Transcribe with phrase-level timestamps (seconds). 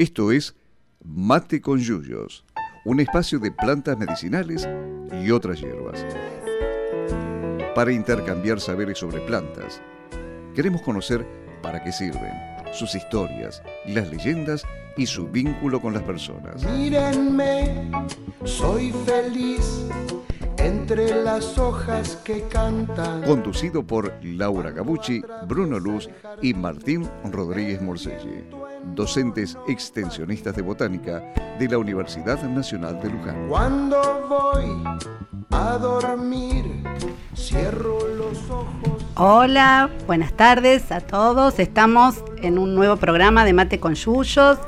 [0.00, 0.56] Esto es
[1.04, 2.46] Mate con Yuyos,
[2.86, 4.66] un espacio de plantas medicinales
[5.22, 6.06] y otras hierbas.
[7.74, 9.82] Para intercambiar saberes sobre plantas,
[10.54, 11.26] queremos conocer
[11.62, 12.32] para qué sirven,
[12.72, 14.64] sus historias, las leyendas
[14.96, 16.64] y su vínculo con las personas.
[16.64, 17.90] Mírenme,
[18.44, 19.84] soy feliz
[20.56, 23.22] entre las hojas que cantan.
[23.22, 26.08] Conducido por Laura Gabucci, Bruno Luz
[26.42, 28.44] y Martín Rodríguez Morselli,
[28.94, 31.22] docentes extensionistas de botánica
[31.58, 33.48] de la Universidad Nacional de Luján.
[33.48, 34.82] Cuando voy
[35.50, 36.64] a dormir,
[37.36, 39.04] cierro los ojos.
[39.16, 41.58] Hola, buenas tardes a todos.
[41.58, 44.58] Estamos en un nuevo programa de Mate con Yuyos,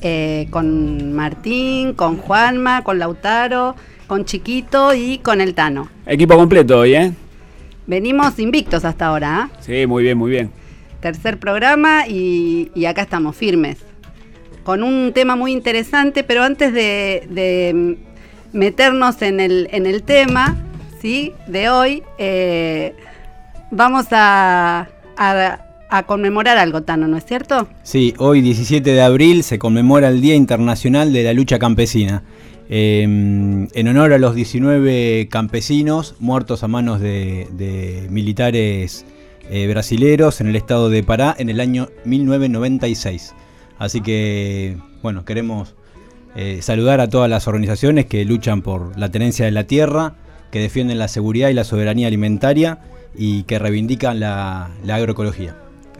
[0.00, 3.74] eh, con Martín, con Juanma, con Lautaro
[4.10, 5.88] con Chiquito y con el Tano.
[6.04, 7.12] Equipo completo hoy, ¿eh?
[7.86, 9.50] Venimos invictos hasta ahora, ¿ah?
[9.60, 10.50] Sí, muy bien, muy bien.
[11.00, 13.78] Tercer programa y, acá estamos, firmes.
[14.64, 17.96] Con un tema muy interesante, pero antes de,
[18.52, 20.56] meternos en el, tema,
[21.00, 21.32] ¿sí?
[21.46, 22.94] De hoy, eh,
[23.70, 27.68] vamos a, a conmemorar algo, Tano, ¿no es cierto?
[27.82, 32.22] Sí, hoy 17 de abril se conmemora el Día Internacional de la Lucha Campesina.
[32.72, 39.04] Em, en honor a los 19 campesinos muertos a manos de, militares
[39.50, 43.34] eh, brasileros en el estado de Pará en el año 1996.
[43.78, 45.74] Así que, bueno, queremos
[46.36, 50.14] eh, saludar a todas las organizaciones que luchan por la tenencia de la tierra,
[50.52, 52.78] que defienden la seguridad y la soberanía alimentaria
[53.14, 55.56] y que reivindican la, agroecología.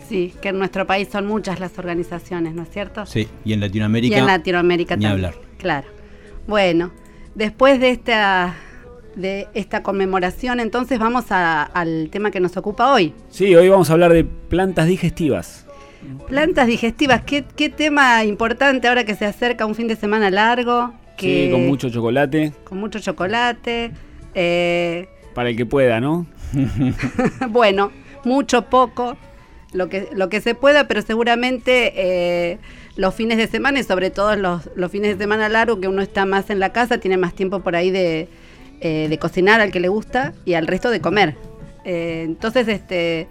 [0.08, 3.06] Sí, que en nuestro país son muchas las organizaciones, ¿no es cierto?
[3.06, 4.16] Sí, y en Latinoamérica.
[4.16, 5.34] Y en Latinoamérica ni hablar.
[5.58, 5.88] Claro.
[6.46, 6.92] Bueno,
[7.34, 8.56] después de esta,
[9.14, 13.14] de esta conmemoración, entonces vamos al tema que nos ocupa hoy.
[13.28, 15.66] Sí, hoy vamos a hablar de plantas digestivas.
[16.28, 20.92] Plantas digestivas, qué, tema importante ahora que se acerca un fin de semana largo.
[21.16, 22.52] Que, sí, con mucho chocolate.
[22.64, 23.92] Con mucho chocolate.
[24.34, 26.26] Eh, Para el que pueda, ¿no?
[27.50, 27.92] bueno,
[28.24, 29.16] mucho, poco,
[29.72, 32.58] lo que, lo que se pueda, pero seguramente eh,
[32.96, 36.26] los fines de semana y sobre todo los, fines de semana largos que uno está
[36.26, 38.28] más en la casa, tiene más tiempo por ahí de,
[38.80, 41.36] eh, cocinar al que le gusta y al resto de comer.
[41.84, 43.26] Eh, entonces, este,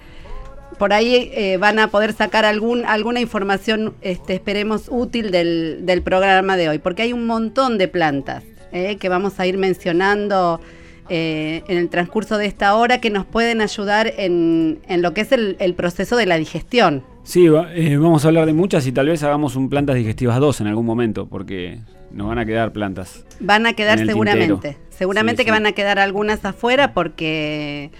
[0.78, 6.02] por ahí eh, van a poder sacar algún, alguna información, este, esperemos, útil del, del,
[6.02, 10.62] programa de hoy, porque hay un montón de plantas que vamos a ir mencionando.
[11.10, 15.32] en el transcurso de esta hora que nos pueden ayudar en, en lo que es
[15.32, 17.02] el, proceso de la digestión.
[17.30, 20.62] Sí, eh, vamos a hablar de muchas y tal vez hagamos un plantas digestivas 2
[20.62, 21.78] en algún momento, porque
[22.12, 23.26] nos van a quedar plantas.
[23.40, 24.78] Van a quedar seguramente.
[24.90, 27.92] Seguramente que van a quedar algunas afuera porque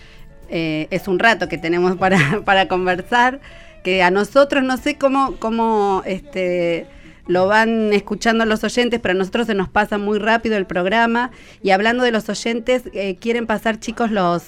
[0.50, 3.40] eh, es un rato que tenemos para, para conversar.
[3.84, 6.86] Que a nosotros no sé cómo, cómo este,
[7.28, 11.32] lo van escuchando los oyentes, pero a nosotros se nos pasa muy rápido el programa.
[11.64, 14.44] Y hablando de los oyentes, eh, quieren pasar chicos los,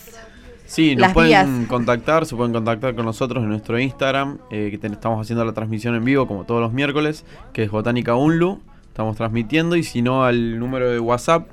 [0.72, 5.20] Sí, nos pueden contactar, se pueden contactar con nosotros en nuestro Instagram, eh, que estamos
[5.22, 9.78] haciendo la transmisión en vivo como todos los miércoles, que es Botánica Unlu, estamos transmitiendo,
[9.78, 11.48] y si no al número de WhatsApp,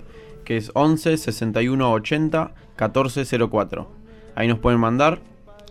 [0.44, 3.88] que es 11 61 80 14 04.
[4.34, 5.20] Ahí nos pueden mandar,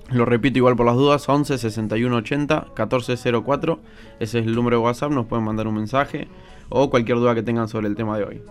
[0.09, 3.79] lo repito igual por las dudas, 11 61 80 14 04,
[4.21, 6.29] ese es el número de WhatsApp, nos pueden mandar un mensaje
[6.69, 8.41] o cualquier duda que tengan sobre el tema de hoy.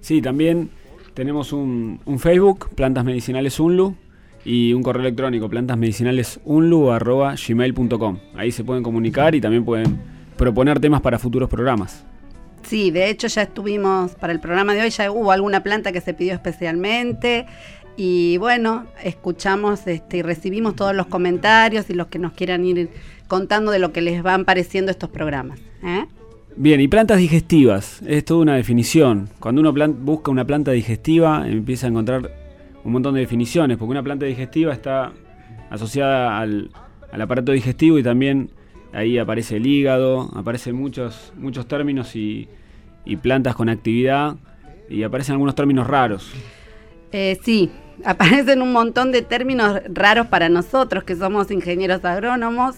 [0.00, 0.70] Sí, también
[1.14, 3.94] tenemos un, un Facebook, Plantas Medicinales Unlu,
[4.44, 8.18] y un correo electrónico plantasmedicinalesunlu.gmail.com.
[8.34, 9.98] Ahí se pueden comunicar y también pueden
[10.36, 12.04] proponer temas para futuros programas.
[12.62, 16.00] Sí, de hecho ya estuvimos, para el programa de hoy ya hubo alguna planta que
[16.00, 17.46] se pidió especialmente
[17.96, 22.90] y bueno, escuchamos este, y recibimos todos los comentarios y los que nos quieran ir
[23.26, 25.58] contando de lo que les van pareciendo estos programas.
[25.82, 26.06] ¿eh?
[26.56, 29.28] Bien, y plantas digestivas, es toda una definición.
[29.38, 32.32] Cuando uno busca una planta digestiva, empieza a encontrar
[32.84, 35.12] un montón de definiciones, porque una planta digestiva está
[35.70, 36.70] asociada al,
[37.12, 38.50] aparato digestivo y también
[38.92, 42.48] ahí aparece el hígado, aparecen muchos, muchos términos y,
[43.22, 44.36] plantas con actividad
[44.90, 46.30] y aparecen algunos términos raros.
[47.12, 47.70] Eh, sí,
[48.04, 52.76] aparecen un montón de términos raros para nosotros que somos ingenieros agrónomos.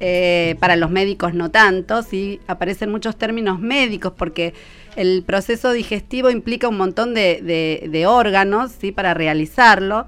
[0.00, 4.52] Eh, para los médicos no tanto, sí, aparecen muchos términos médicos porque
[4.96, 8.92] el proceso digestivo implica un montón de, órganos ¿sí?
[8.92, 10.06] para realizarlo.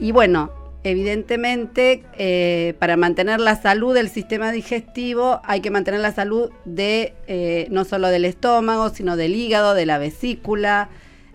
[0.00, 0.50] Y bueno,
[0.90, 7.14] evidentemente, eh, para mantener la salud del sistema digestivo hay que mantener la salud de
[7.26, 10.88] eh, no solo del estómago, sino del hígado, de la vesícula.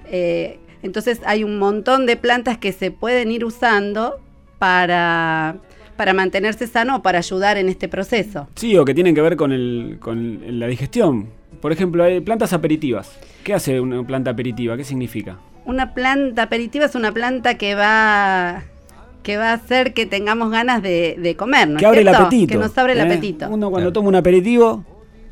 [0.09, 4.19] Eh, entonces hay un montón de plantas que se pueden ir usando
[4.59, 5.57] para,
[5.95, 8.47] para mantenerse sano o para ayudar en este proceso.
[8.55, 11.29] Sí, o que tienen que ver con, el, con la digestión.
[11.61, 13.17] Por ejemplo, hay plantas aperitivas.
[13.43, 14.75] ¿Qué hace una planta aperitiva?
[14.75, 15.37] ¿Qué significa?
[15.65, 18.63] Una planta aperitiva es una planta que va
[19.23, 21.79] que va a hacer que tengamos ganas de, comer, ¿no?
[21.79, 22.51] Que abre el apetito.
[22.51, 23.03] Que nos abre el ¿eh?
[23.03, 23.47] apetito.
[23.49, 24.83] Uno cuando toma un aperitivo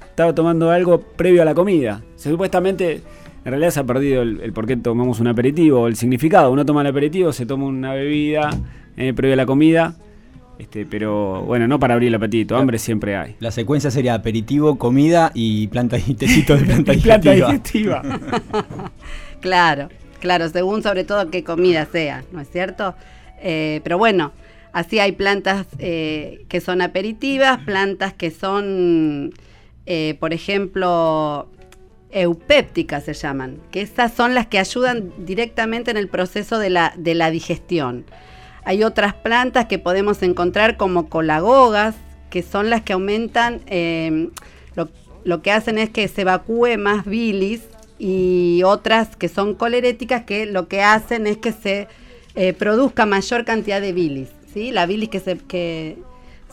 [0.10, 2.02] estaba tomando algo previo a la comida.
[2.16, 3.02] Supuestamente,
[3.46, 6.52] en realidad se ha perdido el, por qué tomamos un aperitivo, el significado.
[6.52, 8.50] Uno toma el aperitivo, se toma una bebida
[8.98, 9.96] eh, previo a la comida
[10.62, 13.36] este, pero bueno, no para abrir el apetito, hambre siempre hay.
[13.40, 16.66] La secuencia sería aperitivo, comida y planta y tecito de
[17.02, 18.04] planta digestiva.
[19.42, 19.90] claro,
[20.20, 22.94] claro, según sobre todo qué comida sea, ¿no es cierto?
[23.42, 24.32] Eh, pero bueno,
[24.72, 29.34] así hay plantas eh, que son aperitivas, plantas que son,
[29.86, 31.50] eh, por ejemplo,
[32.12, 36.94] eupépticas se llaman, que esas son las que ayudan directamente en el proceso de la,
[36.98, 38.06] de la digestión.
[38.64, 41.96] Hay otras plantas que podemos encontrar como colagogas,
[42.30, 44.30] que son las que aumentan, em,
[45.24, 47.62] lo, que hacen es que se evacúe más bilis
[48.00, 51.88] y otras que son coleréticas que lo que hacen es que se
[52.36, 54.30] eh, produzca mayor cantidad de bilis.
[54.54, 54.72] ¿sí?
[54.72, 55.98] La bilis que se, que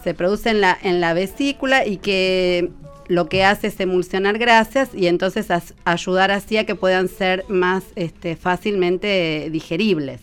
[0.02, 2.70] se produce en la, en la vesícula y que
[3.08, 5.48] lo que hace es emulsionar grasas y entonces
[5.84, 10.20] ayudar así a que puedan ser más este, fácilmente digeribles.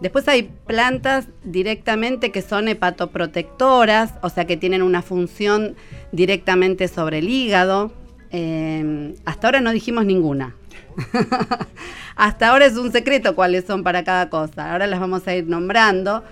[0.00, 5.76] Después hay plantas directamente que son hepatoprotectoras, o sea que tienen una función
[6.12, 7.92] directamente sobre el hígado.
[8.30, 10.54] Em, hasta ahora no dijimos ninguna.
[12.16, 14.72] hasta ahora es un secreto cuáles son para cada cosa.
[14.72, 16.22] Ahora las vamos a ir nombrando,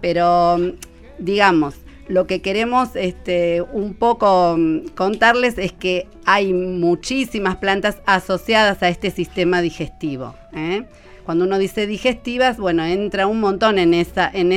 [0.00, 0.58] pero
[1.18, 1.74] digamos,
[2.08, 8.88] lo que queremos este, un poco mm, contarles es que hay muchísimas plantas asociadas a
[8.88, 10.34] este sistema digestivo.
[10.54, 10.84] ¿eh?
[11.24, 14.52] Cuando uno dice digestivas, bueno, entra un montón en esa, en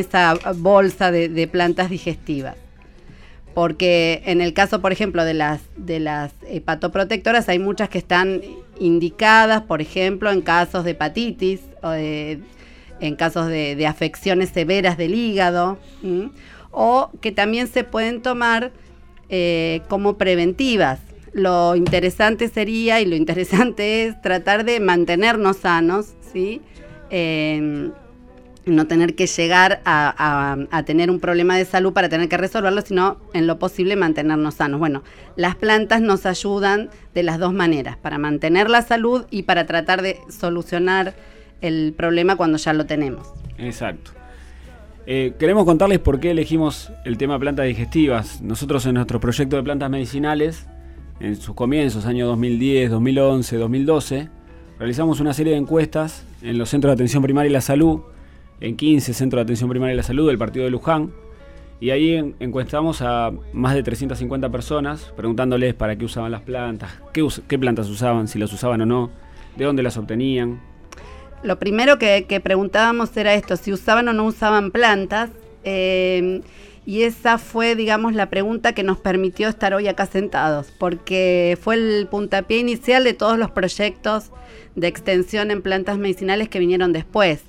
[0.58, 2.56] bolsa de, plantas digestivas.
[3.56, 8.42] Porque en el caso, por ejemplo, de las, de las hepatoprotectoras, hay muchas que están
[8.80, 15.78] indicadas, por ejemplo, en casos de hepatitis, o en casos de, afecciones severas del hígado,
[16.72, 18.72] o que también se pueden tomar
[19.30, 21.00] eh, como preventivas.
[21.34, 26.62] Lo interesante sería y lo interesante es tratar de mantenernos sanos ¿sí?
[28.70, 33.18] No tener que llegar a, tener un problema de salud para tener que resolverlo, sino
[33.34, 34.80] en lo posible mantenernos sanos.
[34.80, 35.04] Bueno,
[35.36, 40.02] las plantas nos ayudan de las dos maneras, para mantener la salud y para tratar
[40.02, 41.14] de solucionar
[41.62, 43.28] el problema cuando ya lo tenemos.
[43.58, 44.12] Exacto.
[45.06, 48.42] Eh, queremos contarles por qué elegimos el tema plantas digestivas.
[48.42, 50.68] Nosotros en nuestro proyecto de plantas medicinales,
[51.20, 54.30] en sus comienzos, año 2010, 2011, 2012,
[54.78, 58.02] realizamos una serie de encuestas en los centros de atención primaria y la salud,
[58.62, 61.12] en 15 centros de atención primaria y la salud del partido de Luján,
[61.82, 67.58] y ahí encuestamos a más de 350 personas preguntándoles para qué usaban las plantas, qué,
[67.58, 69.12] plantas usaban, si las usaban o no,
[69.56, 70.60] de dónde las obtenían.
[71.42, 75.30] Lo primero que, preguntábamos era esto, si usaban o no usaban plantas.
[75.64, 76.42] Eh,
[76.86, 81.76] y esa fue, digamos, la pregunta que nos permitió estar hoy acá sentados, porque fue
[81.76, 84.32] el puntapié inicial de todos los proyectos
[84.76, 87.44] de extensión en plantas medicinales que vinieron después.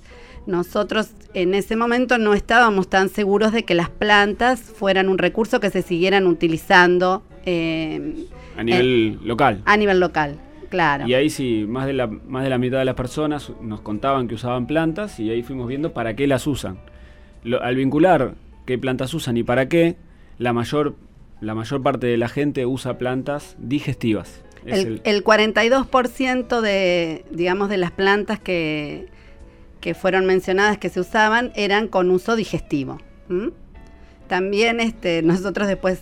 [0.51, 5.61] Nosotros en ese momento no estábamos tan seguros de que las plantas fueran un recurso
[5.61, 7.23] que se siguieran utilizando.
[7.47, 8.27] Eh,
[8.57, 9.63] a nivel local.
[9.65, 10.39] A nivel local,
[10.69, 11.07] claro.
[11.07, 14.27] Y ahí sí, más de, la, más de la mitad de las personas nos contaban
[14.29, 16.79] que usaban plantas y ahí fuimos viendo para qué las usan.
[17.61, 18.35] al vincular
[18.67, 19.97] qué plantas usan y para qué,
[20.39, 20.97] la mayor,
[21.41, 24.43] la mayor parte de la gente usa plantas digestivas.
[24.67, 29.09] El, 42% de, digamos, de las plantas que,
[29.81, 32.99] que, fueron mencionadas que se usaban eran con uso digestivo.
[34.29, 36.01] También este, nosotros después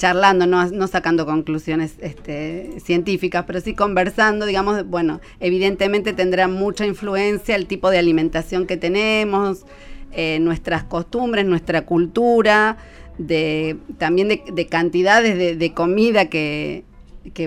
[0.00, 7.54] charlando, no, sacando conclusiones este, científicas, pero sí conversando, digamos, bueno, evidentemente tendrá mucha influencia
[7.54, 9.66] el tipo de alimentación que tenemos,
[10.12, 12.78] eh, nuestras costumbres, nuestra cultura,
[13.18, 16.84] de, también de, cantidades de, comida que,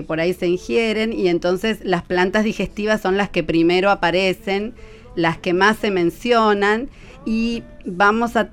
[0.06, 4.74] por ahí se ingieren y entonces las plantas digestivas son las que primero aparecen,
[5.14, 6.88] las que más se mencionan
[7.24, 8.48] y vamos a,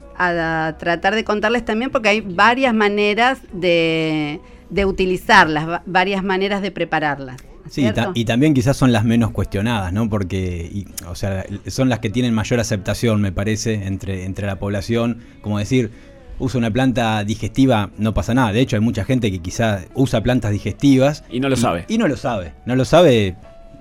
[0.77, 4.39] tratar de contarles también porque hay varias maneras de,
[4.69, 7.37] de utilizarlas, varias maneras de prepararlas.
[7.69, 10.09] Sí, y también quizás son las menos cuestionadas, ¿no?
[10.09, 15.19] Porque, o sea, son las que tienen mayor aceptación, me parece, entre, entre la población.
[15.41, 15.89] Como decir,
[16.37, 18.51] usa una planta digestiva, no pasa nada.
[18.51, 21.23] De hecho, hay mucha gente que quizás usa plantas digestivas.
[21.29, 21.85] Y no lo sabe.
[21.87, 22.53] Y no lo sabe.
[22.65, 23.35] No lo sabe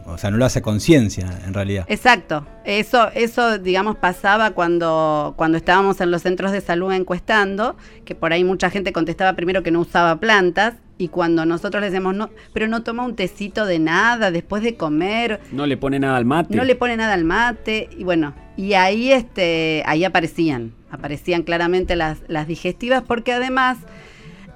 [0.07, 1.85] o sea, no lo hace conciencia en realidad.
[1.89, 2.47] Exacto.
[2.65, 8.33] Eso, eso digamos, pasaba cuando, cuando estábamos en los centros de salud encuestando, que por
[8.33, 12.29] ahí mucha gente contestaba primero que no usaba plantas, y cuando nosotros le decíamos, no,
[12.53, 15.41] pero no toma un tecito de nada después de comer.
[15.51, 16.55] No le pone nada al mate.
[16.55, 17.89] No le pone nada al mate.
[17.97, 23.79] Y bueno, y ahí, este, ahí aparecían, aparecían claramente las, las digestivas, porque además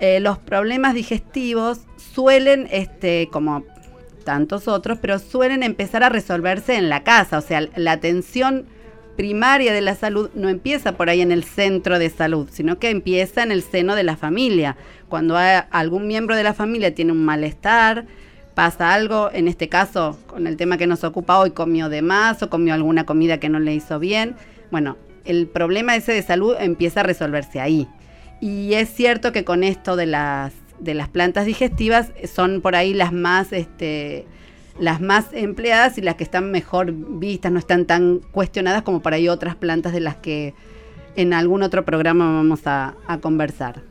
[0.00, 3.64] eh, los problemas digestivos suelen, este, como
[4.24, 7.38] tantos otros, pero suelen empezar a resolverse en la casa.
[7.38, 8.66] O sea, la atención
[9.16, 12.90] primaria de la salud no empieza por ahí en el centro de salud, sino que
[12.90, 14.76] empieza en el seno de la familia.
[15.08, 18.06] Cuando algún miembro de la familia tiene un malestar,
[18.54, 22.42] pasa algo, en este caso con el tema que nos ocupa hoy, comió de más
[22.42, 24.36] o comió alguna comida que no le hizo bien,
[24.70, 27.88] bueno, el problema ese de salud empieza a resolverse ahí.
[28.40, 32.94] Y es cierto que con esto de las, de las plantas digestivas son por ahí
[32.94, 33.52] las más...
[33.52, 34.26] Este,
[34.78, 39.16] las más empleadas y las que están mejor vistas, no están tan cuestionadas como para
[39.16, 40.54] ahí otras plantas de las que
[41.16, 43.82] en algún otro programa vamos a, conversar.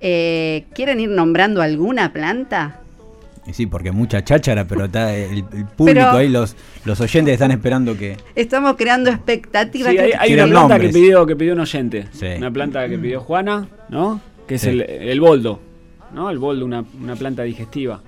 [0.00, 2.80] Eh, ¿Quieren ir nombrando alguna planta?
[3.52, 5.44] Sí, porque mucha cháchara, pero está el,
[5.76, 8.16] público ahí, los, los oyentes están esperando que.
[8.34, 9.94] Estamos creando expectativas.
[10.18, 12.06] hay, una planta que pidió, que pidió un oyente.
[12.38, 14.20] Una planta que pidió Juana, ¿no?
[14.46, 15.60] Que es el, el boldo.
[16.14, 16.30] ¿No?
[16.30, 18.02] El boldo, una, una planta digestiva.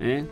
[0.00, 0.24] ¿eh?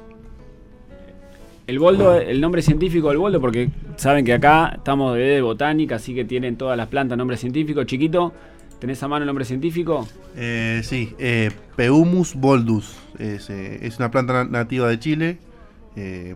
[1.66, 6.14] El boldo, el nombre científico del boldo, porque saben que acá estamos de botánica, así
[6.14, 7.84] que tienen todas las plantas nombre científico.
[7.84, 8.32] Chiquito,
[8.80, 10.08] ¿tenés a mano el nombre científico?
[10.36, 12.96] Eh, sí, eh, Peumus boldus.
[13.18, 15.38] Es, eh, una planta nativa de Chile.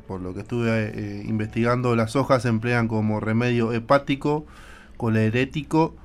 [0.06, 4.44] Por lo que estuve investigando, las hojas se emplean como remedio hepático,
[4.98, 5.96] colerético,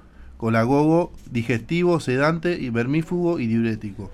[0.41, 4.09] colagogo, digestivo, sedante y vermífugo y diurético.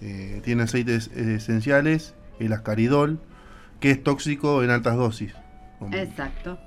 [0.00, 3.20] tiene aceites esenciales, el ascaridol,
[3.78, 5.32] que es tóxico en altas dosis.
[5.92, 6.58] Exacto.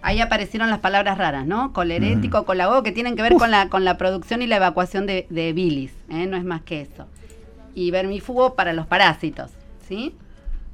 [0.00, 1.74] Ahí aparecieron las palabras raras, ¿no?
[1.74, 5.52] Colerético, colago, que tienen que ver con la, con la producción y la evacuación de,
[5.54, 6.26] bilis, ¿eh?
[6.26, 7.06] no es más que eso.
[7.74, 9.50] Y vermífugo para los parásitos,
[9.86, 10.14] ¿sí?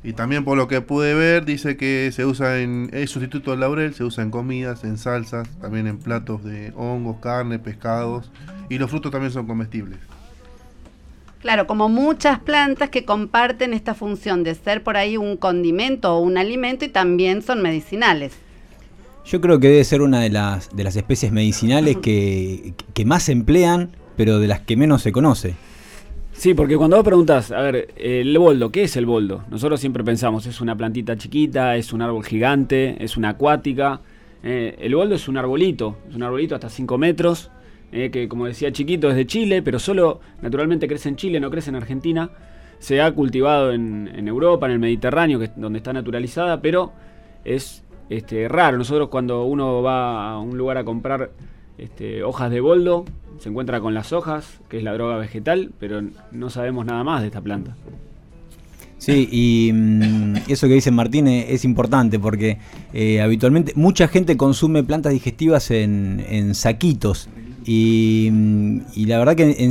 [0.09, 2.89] Y también por lo que pude ver, dice que se usa en.
[2.95, 7.19] Es sustituto del laurel, se usa en comidas, en salsas, también en platos de hongos,
[7.21, 8.31] carne, pescados.
[8.71, 9.99] Y los frutos también son comestibles.
[11.43, 16.21] Claro, como muchas plantas que comparten esta función de ser por ahí un condimento o
[16.21, 18.33] un alimento y también son medicinales.
[19.27, 22.73] Yo creo que debe ser una de las, de las especies medicinales que,
[23.05, 25.55] más se emplean, pero de las que menos se conoce.
[26.39, 29.43] Sí, porque cuando vos preguntas, a ver, el boldo, ¿qué es el boldo?
[29.51, 34.03] Nosotros siempre pensamos, es una plantita chiquita, es un árbol gigante, es una acuática.
[34.45, 37.51] Eh, el boldo es un arbolito, es un arbolito hasta 5 metros,
[37.91, 41.51] eh, que como decía chiquito es de Chile, pero solo naturalmente crece en Chile, no
[41.51, 42.31] crece en Argentina.
[42.79, 46.93] Se ha cultivado en, Europa, en el Mediterráneo, que donde está naturalizada, pero
[47.45, 48.79] es este, raro.
[48.79, 51.33] Nosotros cuando uno va a un lugar a comprar
[51.79, 53.07] este, hojas de boldo,
[53.39, 56.03] se encuentra con las hojas, que es la droga vegetal, pero
[56.33, 57.77] no sabemos nada más de esta planta.
[58.99, 62.59] Sí, y mm, eso que dice Martín es, importante porque
[62.93, 67.29] eh, habitualmente mucha gente consume plantas digestivas en, en saquitos
[67.71, 68.31] y,
[69.07, 69.71] la verdad que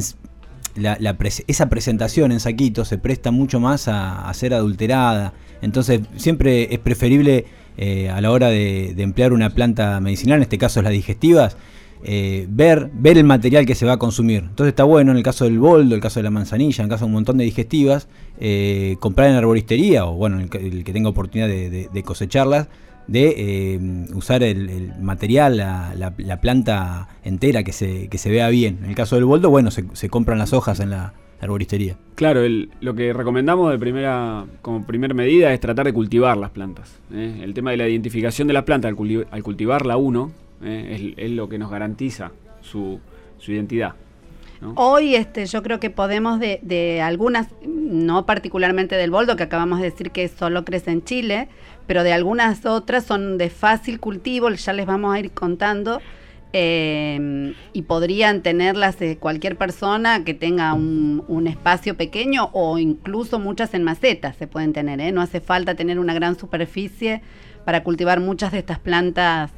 [1.48, 5.34] esa presentación en saquito se presta mucho más a, ser adulterada.
[5.64, 7.46] Entonces siempre es preferible
[7.78, 11.58] eh, a la hora de, emplear una planta medicinal, en este caso las digestivas,
[12.04, 14.44] eh, ver, ver el material que se va a consumir.
[14.44, 16.90] Entonces está bueno en el caso del boldo, el caso de la manzanilla, en el
[16.90, 18.08] caso de un montón de digestivas,
[18.40, 22.68] eh, comprar en arboristería o bueno, el, que tenga oportunidad de cosecharlas,
[23.08, 23.80] de eh,
[24.14, 28.80] usar el, material, la, planta entera que se, que se vea bien.
[28.84, 31.98] En el caso del boldo, bueno, se, compran las hojas en la arboristería.
[32.16, 32.42] Claro,
[32.82, 37.00] lo que recomendamos de primera, como primera medida es tratar de cultivar las plantas.
[37.12, 40.32] El tema de la identificación de las plantas al, cultivarla uno
[40.64, 41.14] ¿eh?
[41.18, 43.00] es, lo que nos garantiza su,
[43.38, 43.94] su identidad.
[44.74, 49.80] Hoy este, yo creo que podemos de, de, algunas, no particularmente del boldo, que acabamos
[49.80, 51.48] de decir que solo crece en Chile,
[51.86, 56.02] pero de algunas otras son de fácil cultivo, ya les vamos a ir contando.
[56.54, 63.84] Eh, y podrían tenerlas cualquier persona que tenga un, espacio pequeño o incluso muchas en
[63.84, 65.00] macetas se pueden tener.
[65.02, 65.12] ¿eh?
[65.12, 67.22] No hace falta tener una gran superficie
[67.66, 69.52] para cultivar muchas de estas plantas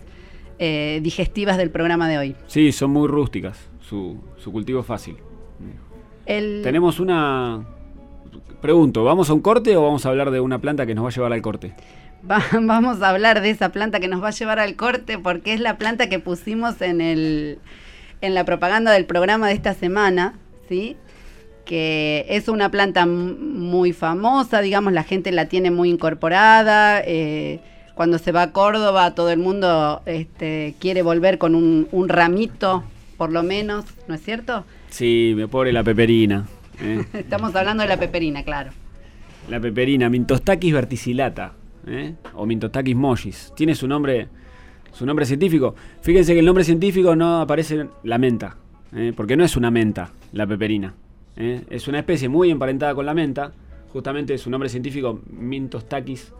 [0.60, 2.36] eh, digestivas del programa de hoy.
[2.48, 5.18] Sí, son muy rústicas, su, su cultivo es fácil.
[6.26, 7.66] Tenemos una...
[8.62, 11.10] Pregunto, ¿vamos a un corte o vamos a hablar de una planta que nos va
[11.10, 11.74] a llevar al corte?
[12.62, 15.60] vamos a hablar de esa planta que nos va a llevar al corte porque es
[15.60, 17.60] la planta que pusimos en, el,
[18.22, 20.38] en la propaganda del programa de esta semana,
[20.68, 20.98] ¿sí?
[21.66, 27.02] que es una planta muy famosa, digamos, la gente la tiene muy incorporada.
[27.06, 27.60] Eh,
[28.00, 32.82] cuando se va a Córdoba, todo el mundo este, quiere volver con un, ramito,
[33.18, 34.64] por lo menos, ¿no es cierto?
[34.90, 36.48] Sí, me pobre la peperina.
[36.82, 37.04] ¿eh?
[37.14, 38.72] Estamos hablando de la peperina, claro.
[39.50, 41.52] La peperina, Mintostakis verticillata,
[41.88, 42.14] ¿eh?
[42.36, 43.52] o Mintostakis mollis.
[43.54, 44.30] Tiene su nombre,
[44.94, 45.76] su nombre científico.
[46.00, 48.56] Fíjense que el nombre científico no aparece la menta,
[48.96, 49.12] ¿eh?
[49.14, 50.94] porque no es una menta, la peperina.
[51.36, 53.52] Es una especie muy emparentada con la menta.
[53.92, 56.32] Justamente su nombre científico, Mintostakis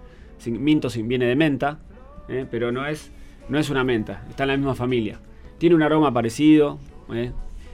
[0.48, 1.80] Minto viene de menta,
[2.28, 2.46] ¿eh?
[2.50, 3.12] pero no es,
[3.50, 5.20] no es una menta, está en la misma familia.
[5.58, 6.80] Tiene un aroma parecido
[7.14, 7.32] ¿eh?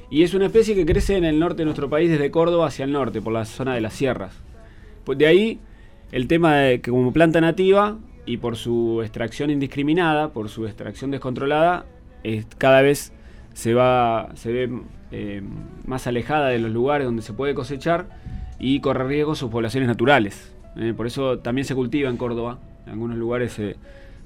[0.10, 2.86] y es una especie que crece en el norte de nuestro país, desde Córdoba hacia
[2.86, 4.34] el norte, por la zona de las sierras.
[5.04, 5.60] Pues de ahí
[6.12, 11.12] el tema de que como planta nativa y por su extracción indiscriminada, por su extracción
[11.12, 11.86] descontrolada,
[12.58, 13.14] cada vez
[13.54, 14.82] se va se ve
[15.12, 15.42] eh,
[15.86, 18.08] más alejada de los lugares donde se puede cosechar
[18.60, 20.55] y corre riesgo sus poblaciones naturales.
[20.78, 22.60] Eh, por eso también se cultiva en Córdoba.
[22.86, 23.76] En algunos lugares se,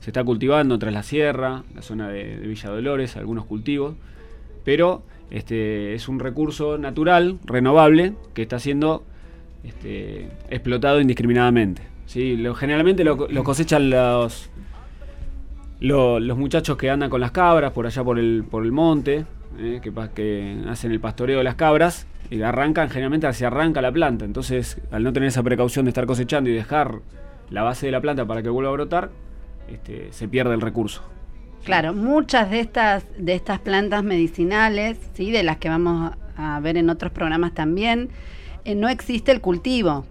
[0.06, 3.96] está cultivando, tras la sierra, la zona de, Villa Dolores, algunos cultivos.
[4.63, 9.03] Pero este, es un recurso natural, renovable, que está siendo
[9.63, 11.82] este, explotado indiscriminadamente.
[12.56, 14.50] generalmente lo, cosechan los,
[15.79, 19.25] los muchachos que andan con las cabras por allá por el, por el monte,
[19.58, 24.25] eh, que, hacen el pastoreo de las cabras, y arrancan, generalmente se arranca la planta.
[24.25, 27.00] Entonces, al no tener esa precaución de estar cosechando y dejar
[27.50, 29.10] la base de la planta para que vuelva a brotar,
[29.68, 31.01] este, se pierde el recurso.
[31.63, 35.32] Claro, muchas de estas, de estas plantas medicinales, ¿sí?
[35.32, 38.10] de las que vamos a ver en otros programas también,
[38.65, 40.06] eh, no existe el cultivo.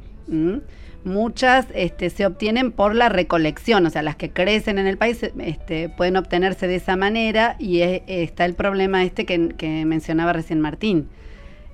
[1.04, 5.22] Muchas este, se obtienen por la recolección, o sea, las que crecen en el país
[5.38, 11.08] este, pueden obtenerse de esa manera y está el problema este que, mencionaba recién Martín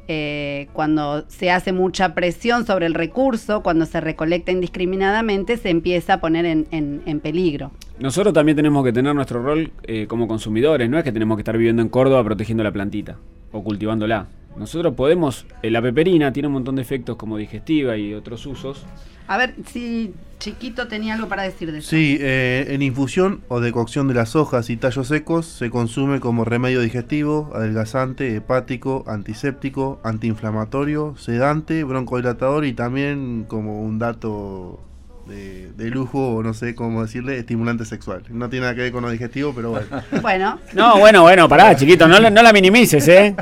[0.06, 6.14] eh, cuando se hace mucha presión sobre el recurso, cuando se recolecta indiscriminadamente, se empieza
[6.14, 7.70] a poner en, peligro.
[7.98, 11.40] Nosotros también tenemos que tener nuestro rol eh, como consumidores, no es que tenemos que
[11.40, 13.16] estar viviendo en Córdoba protegiendo la plantita
[13.50, 14.26] o cultivándola.
[14.56, 18.84] Nosotros podemos, eh, la peperina tiene un montón de efectos como digestiva y otros usos.
[19.26, 21.88] A ver, si Chiquito tenía algo para decir de eso.
[21.88, 26.44] Sí, eh, en infusión o decocción de las hojas y tallos secos se consume como
[26.44, 34.80] remedio digestivo, adelgazante, hepático, antiséptico, antiinflamatorio, sedante, broncodilatador y también como un dato
[35.26, 38.24] de, lujo o no sé cómo decirle, estimulante sexual.
[38.28, 39.86] No tiene nada que ver con lo digestivo, pero bueno.
[40.22, 40.58] bueno.
[40.74, 43.34] No, bueno, bueno, pará, chiquito, no, no la minimices, ¿eh?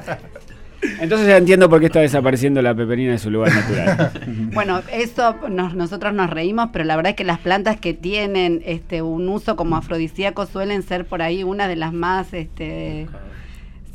[1.01, 4.13] Entonces ya entiendo por qué está desapareciendo la peperina de su lugar natural.
[4.53, 9.03] bueno, eso nosotros nos reímos, pero la verdad es que las plantas que tienen este
[9.03, 13.07] un uso como afrodisíaco suelen ser por ahí una de las más este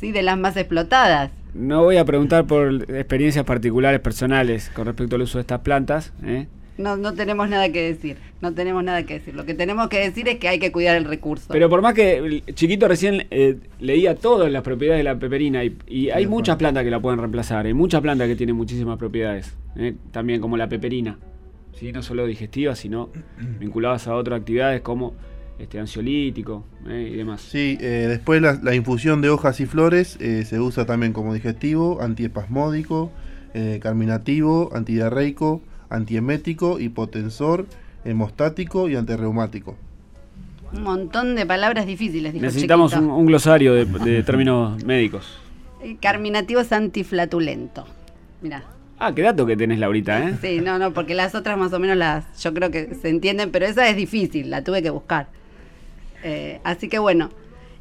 [0.00, 1.30] sí, de las más explotadas.
[1.54, 6.12] No voy a preguntar por experiencias particulares personales con respecto al uso de estas plantas,
[6.24, 6.46] ¿eh?
[6.78, 9.34] No, no tenemos nada que decir, no tenemos nada que decir.
[9.34, 11.48] Lo que tenemos que decir es que hay que cuidar el recurso.
[11.50, 16.10] Pero por más que Chiquito recién eh, leía todas las propiedades de la peperina y,
[16.10, 19.96] hay muchas plantas que la pueden reemplazar, hay muchas plantas que tienen muchísimas propiedades, eh,
[20.12, 21.18] también como la peperina,
[21.72, 21.90] ¿sí?
[21.90, 23.10] no solo digestivas, sino
[23.58, 25.14] vinculadas a otras actividades como
[25.58, 27.40] este ansiolítico eh, y demás.
[27.40, 33.10] Sí, después la, la, infusión de hojas y flores se usa también como digestivo, antiespasmódico,
[33.80, 37.66] carminativo, antidiarreico antiemético, hipotensor,
[38.04, 39.76] hemostático y antirreumático.
[40.72, 42.34] Un montón de palabras difíciles.
[42.34, 45.38] Necesitamos un, glosario de, términos médicos.
[46.00, 47.86] carminativo es antiflatulento.
[48.42, 48.64] Mirá.
[48.98, 50.34] Ah, qué dato que tenés, Laurita, ¿eh?
[50.40, 53.52] Sí, no, no, porque las otras más o menos las, yo creo que se entienden,
[53.52, 55.28] pero esa es difícil, la tuve que buscar.
[56.24, 57.30] Eh, así que bueno.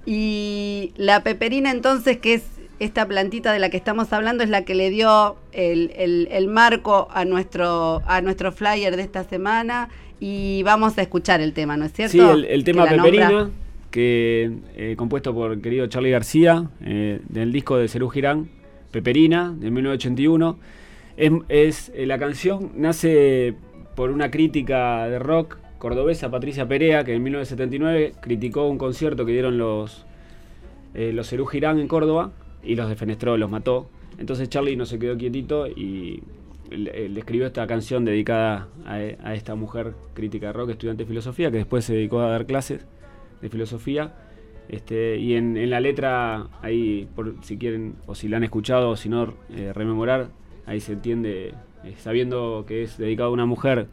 [0.06, 2.44] Y la peperina entonces, que es
[2.80, 7.26] esta plantita de la que estamos hablando es la que le dio el, marco a
[7.26, 11.94] nuestro, a nuestro flyer de esta semana y vamos a escuchar el tema, ¿no es
[11.94, 12.12] cierto?
[12.12, 13.50] Sí, el, tema Peperina,
[13.90, 18.50] que eh, compuesto por el querido Charlie García, eh, del disco de Cerú Girán,
[18.92, 20.58] Peperina, de 1981.
[21.50, 23.56] Es, eh, la canción nace
[23.96, 29.32] por una crítica de rock cordobesa, Patricia Perea, que en 1979 criticó un concierto que
[29.32, 30.06] dieron los,
[30.94, 32.32] los Cerú Girán en Córdoba
[32.64, 33.90] y los defenestró, los mató.
[34.18, 36.24] Entonces Charlie no se quedó quietito y
[36.70, 41.58] le, escribió esta canción dedicada a, esta mujer crítica de rock, estudiante de filosofía, que
[41.58, 42.86] después se dedicó a dar clases
[43.42, 44.14] de filosofía.
[44.70, 48.98] Este, y en, la letra, ahí, por, si quieren, o si la han escuchado, o
[48.98, 50.30] si no, eh, rememorar,
[50.66, 53.88] ahí se entiende, eh, sabiendo que es dedicado a una mujer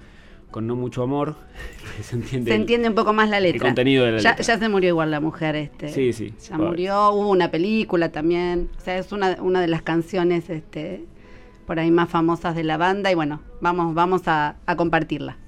[0.54, 1.34] con no mucho amor.
[2.00, 3.56] se entiende, un poco más la letra.
[3.56, 4.44] El contenido de la ya, letra.
[4.44, 5.56] Ya se murió igual la mujer.
[5.56, 6.32] este Sí, sí.
[6.48, 8.70] Ya murió, hubo una película también.
[8.78, 11.06] O sea, es una, una de las canciones este,
[11.66, 15.38] por ahí más famosas de la banda y bueno, vamos, vamos a compartirla.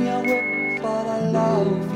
[0.00, 1.89] me, I will fall love.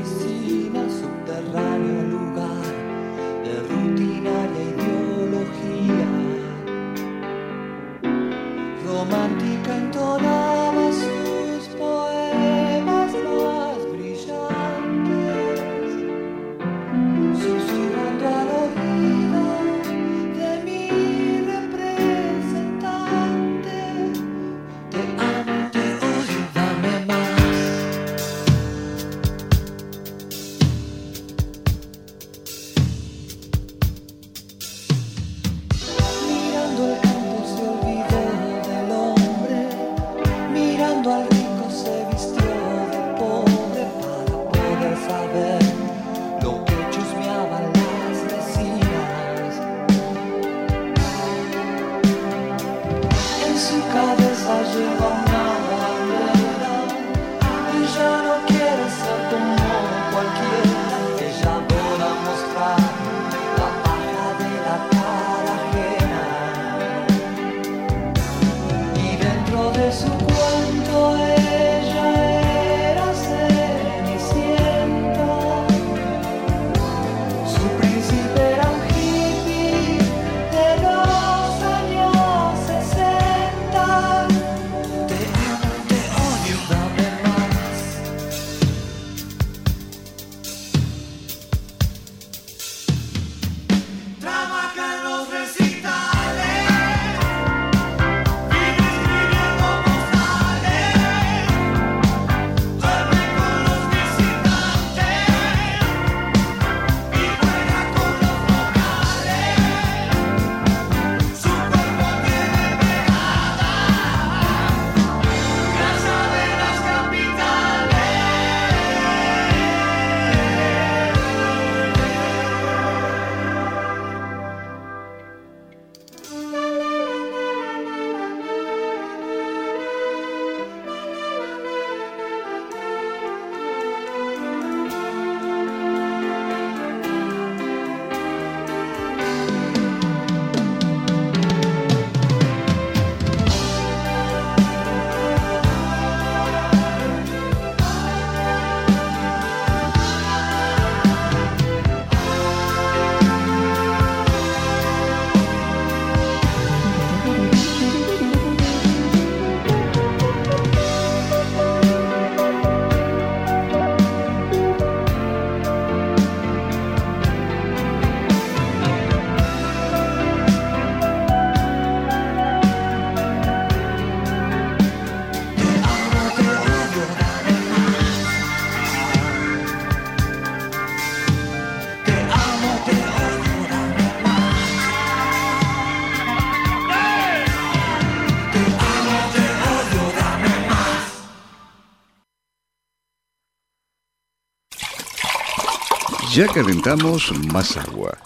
[196.35, 198.17] Ya calentamos más agua.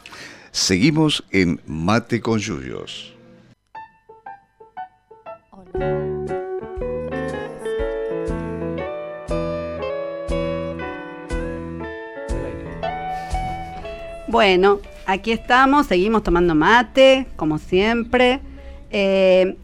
[0.50, 3.16] Seguimos en Mate con Yuyos.
[14.28, 18.40] Bueno, aquí estamos, seguimos tomando mate, como siempre.
[18.90, 19.56] Eh,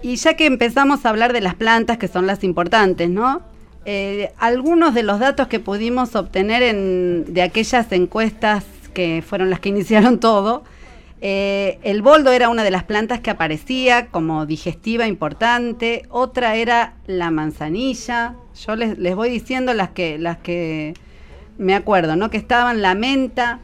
[0.00, 3.42] y ya que empezamos a hablar de las plantas, que son las importantes, ¿no?
[3.86, 9.68] Eh, algunos de los datos que pudimos obtener de aquellas encuestas que fueron las que
[9.70, 10.64] iniciaron todo,
[11.20, 16.94] eh, el boldo era una de las plantas que aparecía como digestiva importante, otra era
[17.06, 18.34] la manzanilla,
[18.66, 20.94] yo les, voy diciendo las que, las que
[21.58, 22.30] me acuerdo, ¿no?
[22.30, 23.60] Que estaban la menta,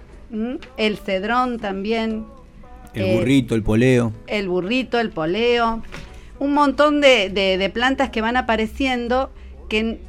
[0.76, 2.24] el cedrón también.
[2.94, 4.12] El eh, burrito, el poleo.
[4.26, 5.83] El burrito, el poleo.
[6.38, 9.30] Un montón de, de plantas que van apareciendo
[9.68, 10.00] que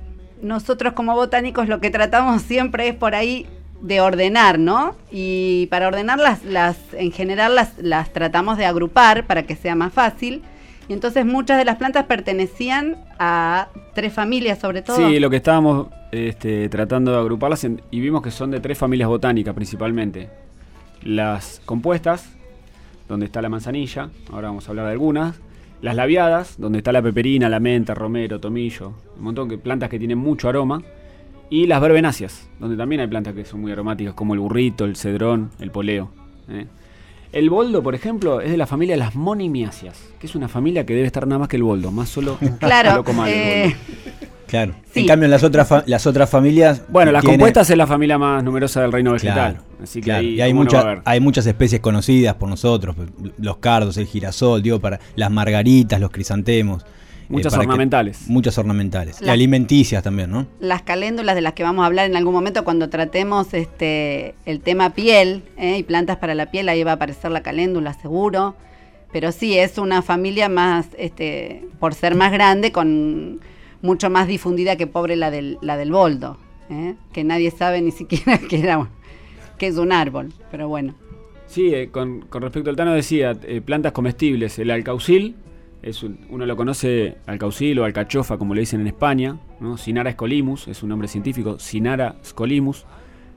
[0.42, 3.48] nosotros como botánicos lo que tratamos siempre es por ahí
[3.82, 4.96] de ordenar, ¿no?
[5.12, 10.44] Y para ordenarlas, las, en general las, tratamos de agrupar para que sea más fácil.
[10.88, 14.98] entonces muchas de las plantas pertenecían a tres familias sobre todo.
[14.98, 19.10] Sí, lo que estábamos este, tratando de agruparlas y vimos que son de tres familias
[19.10, 20.30] botánicas principalmente.
[21.04, 22.30] Las compuestas,
[23.08, 25.40] donde está la manzanilla, ahora vamos a hablar de algunas.
[25.82, 29.98] Las labiadas, donde está la peperina, la menta, romero, tomillo, un montón de plantas que
[29.98, 30.84] tienen mucho aroma.
[31.50, 34.96] Y las verbenáceas, donde también hay plantas que son muy aromáticas, como el burrito, el
[34.96, 36.10] cedrón, el poleo.
[36.50, 36.68] ¿eh?
[37.34, 40.86] El boldo, por ejemplo, es de la familia de las monimiáceas, que es una familia
[40.86, 43.04] que debe estar nada más que el boldo, más solo claro,
[44.52, 44.76] Claro.
[44.96, 46.82] En cambio, en las otras, las otras familias.
[46.90, 49.62] Bueno, las compuestas es la familia más numerosa del reino vegetal.
[49.82, 50.54] así que y hay,
[51.06, 52.98] hay muchas especies conocidas por nosotros:
[53.38, 56.86] los cardos, el girasol, digo, para las margaritas, los crisantemos.
[57.30, 58.28] Muchas ornamentales.
[58.28, 59.22] muchas ornamentales.
[59.22, 60.48] y alimenticias también, ¿no?
[60.60, 64.60] Las caléndulas de las que vamos a hablar en algún momento cuando tratemos este el
[64.60, 65.78] tema piel ¿eh?
[65.78, 68.58] y plantas para la piel, ahí va a aparecer la caléndula seguro.
[69.14, 73.40] Pero sí, es una familia más, este, por ser más grande, con
[73.82, 76.38] mucho más difundida que pobre la del, la del boldo,
[76.70, 76.96] ¿eh?
[77.14, 78.88] que nadie sabe ni siquiera que, era,
[79.58, 80.94] que es un árbol, pero bueno.
[81.48, 85.36] Sí, eh, con, respecto al Tano decía, eh, plantas comestibles, el alcaucil,
[85.82, 89.78] es uno lo conoce alcaucil o alcachofa como le dicen en España, ¿no?
[89.78, 92.86] Sinara scolimus, es un nombre científico, Sinara scolimus,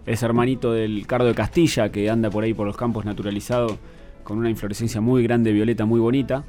[0.07, 3.78] es hermanito del cardo de Castilla que anda por ahí por los campos naturalizado
[4.22, 6.44] con una inflorescencia muy grande, violeta, muy bonita.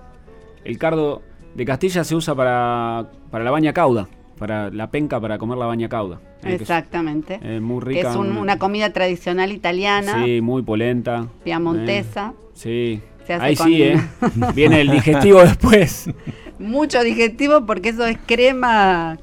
[0.64, 1.22] El cardo
[1.56, 5.66] de Castilla se usa para, para la baña cauda, para la penca para comer la
[5.66, 6.20] baña cauda.
[6.44, 7.40] Exactamente.
[7.42, 8.12] Es, muy rica.
[8.12, 10.24] es una comida tradicional italiana.
[10.24, 11.28] Sí, muy polenta.
[11.44, 12.34] Piamontesa.
[12.54, 13.02] sí.
[13.28, 14.00] Ahí sí, ¿eh?
[14.54, 16.12] Viene el digestivo después.
[16.60, 19.18] Mucho digestivo porque eso es crema,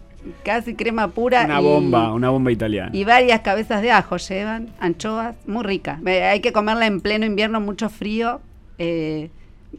[0.44, 1.44] casi crema pura.
[1.44, 2.90] Una bomba, una bomba italiana.
[2.92, 6.00] Y varias cabezas de ajo llevan, anchoas, muy rica.
[6.04, 8.40] Hay que comerla en pleno invierno, mucho frío.
[8.78, 9.30] Eh,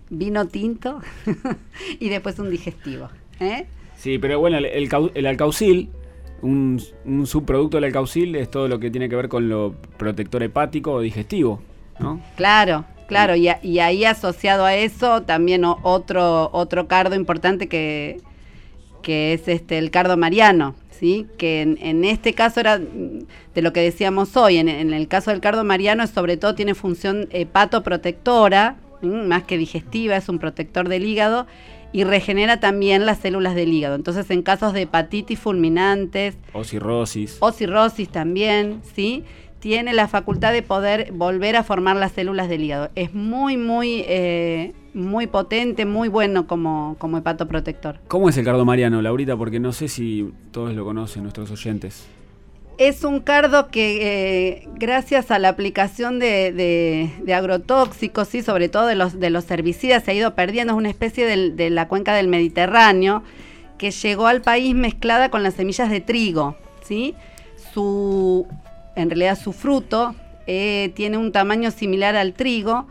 [0.10, 1.02] vino tinto
[2.00, 3.10] y después un digestivo.
[3.40, 3.66] ¿eh?
[3.96, 5.90] Sí, pero bueno, el, el, alcaucil,
[6.42, 6.82] un,
[7.26, 11.02] subproducto del alcaucil es todo lo que tiene que ver con lo protector hepático o
[11.02, 11.62] digestivo,
[12.00, 12.22] ¿no?
[12.36, 18.20] Claro, claro, y, ahí asociado a eso también otro, otro cardo importante que,
[19.02, 21.28] que es este el cardo mariano, ¿sí?
[21.38, 25.40] que en, este caso era de lo que decíamos hoy, en, en, el caso del
[25.40, 31.48] cardo mariano sobre todo tiene función hepatoprotectora, más que digestiva, es un protector del hígado
[31.94, 33.96] y regenera también las células del hígado.
[33.96, 39.24] Entonces, en casos de hepatitis fulminantes, o cirrosis, o cirrosis también, ¿sí?
[39.60, 42.90] Tiene la facultad de poder volver a formar las células del hígado.
[42.96, 48.00] Es muy, muy, eh, muy potente, muy bueno como, como hepatoprotector.
[48.10, 49.38] ¿Cómo es el cardo mariano, Laurita?
[49.38, 52.08] Porque no sé si todos lo conocen, nuestros oyentes.
[52.78, 58.96] Es un cardo que eh, gracias a la aplicación de, agrotóxicos, sí, sobre todo de
[58.96, 60.74] los, de los herbicidas, se ha ido perdiendo.
[60.74, 63.24] Es una especie de la cuenca del Mediterráneo
[63.78, 66.56] que llegó al país mezclada con las semillas de trigo.
[66.84, 67.16] ¿sí?
[67.74, 68.48] Su,
[68.96, 70.16] en realidad su fruto
[70.48, 72.88] eh, tiene un tamaño similar al trigo,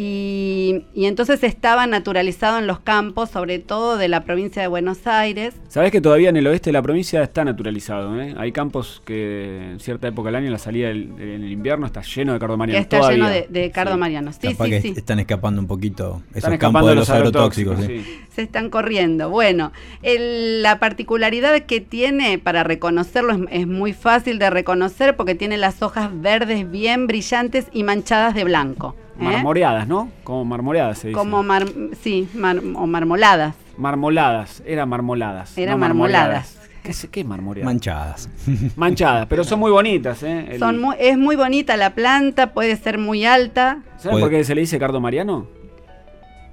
[0.00, 5.56] y, entonces estaba naturalizado en los campos, sobre todo de la provincia de Buenos Aires.
[5.66, 8.32] Sabes que todavía en el oeste de la provincia está naturalizado, ¿eh?
[8.38, 12.02] Hay campos que en cierta época del año, en la salida del, en lleno está
[12.02, 12.80] lleno de cardo mariano.
[12.80, 14.94] Está lleno de, cardo mariano, sí, sí, sí.
[14.96, 17.80] Están escapando un poquito esos campos de los, agrotóxicos.
[17.80, 19.30] Se están corriendo.
[19.30, 19.72] Bueno,
[20.04, 25.82] la particularidad que tiene para reconocerlo es, es muy fácil de reconocer porque tiene las
[25.82, 28.94] hojas verdes bien brillantes y manchadas de blanco.
[29.18, 29.24] ¿Eh?
[29.24, 30.10] Marmoreadas, ¿no?
[30.22, 31.18] Como marmoreadas se dice.
[31.18, 31.42] Como
[32.02, 32.28] sí,
[32.76, 33.54] o marmoladas.
[33.76, 35.56] Marmoladas, eran marmoladas.
[35.58, 36.56] Eran marmoladas.
[36.82, 37.66] ¿Qué, ¿Qué marmoreadas?
[37.66, 38.28] Manchadas.
[38.76, 40.56] Manchadas, pero son muy bonitas, ¿eh?
[40.58, 43.82] Son es muy bonita la planta, puede ser muy alta.
[43.98, 45.46] ¿Sabes por qué se le dice cardo mariano?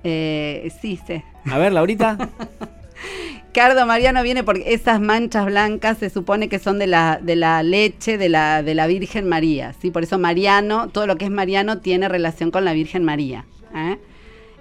[0.03, 1.23] Eh, sí, sé.
[1.51, 2.17] A ver, Laurita.
[3.55, 7.63] Cardo Mariano viene porque esas manchas blancas se supone que son de la, de la
[7.63, 9.73] leche de la, de la Virgen María.
[9.81, 9.91] ¿sí?
[9.91, 13.45] Por eso Mariano, todo lo que es Mariano tiene relación con la Virgen María.
[13.73, 13.97] ¿eh?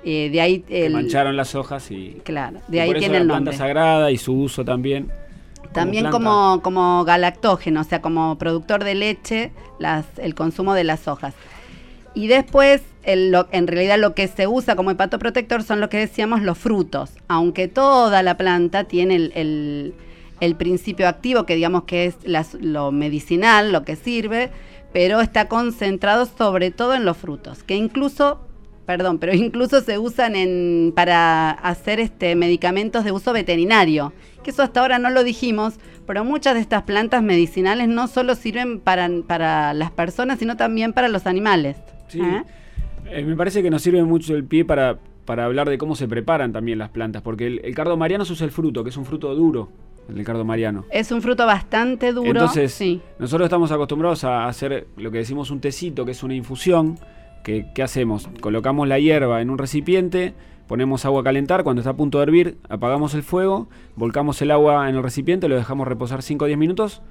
[0.04, 2.20] Eh, de ahí el, mancharon las hojas y.
[2.22, 3.50] Claro, de ahí tiene el nombre.
[3.50, 5.10] planta sagrada y su uso también.
[5.72, 11.08] También como, como galactógeno, o sea, como productor de leche, las, el consumo de las
[11.08, 11.34] hojas.
[12.14, 16.56] Y después, en realidad lo que se usa como hepatoprotector son lo que decíamos los
[16.56, 19.94] frutos, aunque toda la planta tiene el,
[20.56, 22.16] principio activo, que digamos que es
[22.60, 24.50] lo medicinal, lo que sirve,
[24.92, 28.40] pero está concentrado sobre todo en los frutos, que incluso,
[28.86, 34.12] perdón, pero incluso se usan en, para hacer este, medicamentos de uso veterinario,
[34.44, 35.74] que eso hasta ahora no lo dijimos,
[36.06, 41.08] pero muchas de estas plantas medicinales no solo sirven para las personas, sino también para
[41.08, 41.76] los animales.
[42.08, 42.20] Sí.
[42.20, 42.42] ¿Eh?
[43.06, 46.08] Eh, me parece que nos sirve mucho el pie para, para hablar de cómo se
[46.08, 49.34] preparan también las plantas, porque el, cardo mariano es el fruto, que es un fruto
[49.34, 49.68] duro.
[50.08, 50.84] el cardo mariano.
[50.90, 52.30] Es un fruto bastante duro.
[52.30, 53.00] Entonces, sí.
[53.18, 56.98] nosotros estamos acostumbrados a hacer lo que decimos un tecito, que es una infusión.
[57.42, 58.28] Que, ¿Qué hacemos?
[58.40, 60.32] Colocamos la hierba en un recipiente,
[60.66, 64.50] ponemos agua a calentar, cuando está a punto de hervir, apagamos el fuego, volcamos el
[64.50, 67.02] agua en el recipiente, lo dejamos reposar 5 o 10 minutos,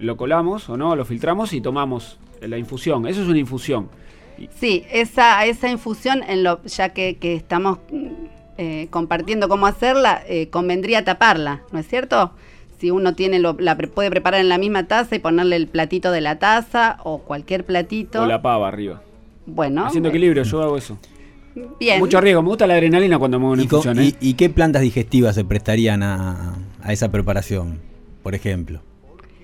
[0.00, 3.06] lo colamos o no, lo filtramos y tomamos la infusión.
[3.06, 3.88] Eso es una infusión.
[4.58, 7.78] Sí, esa, esa infusión, en lo, ya que, que estamos
[8.56, 12.32] eh, compartiendo cómo hacerla, eh, convendría taparla, ¿no es cierto?
[12.80, 16.10] Si uno tiene lo, la puede preparar en la misma taza y ponerle el platito
[16.10, 18.22] de la taza o cualquier platito.
[18.22, 19.00] O la pava arriba.
[19.46, 19.86] Bueno.
[19.86, 20.98] Haciendo equilibrio, yo hago eso.
[21.78, 21.98] Bien.
[21.98, 23.98] Mucho riesgo, me gusta la adrenalina cuando muevo una infusión.
[23.98, 24.14] ¿eh?
[24.20, 27.80] ¿Y, qué plantas digestivas se prestarían a, a esa preparación,
[28.22, 28.80] por ejemplo?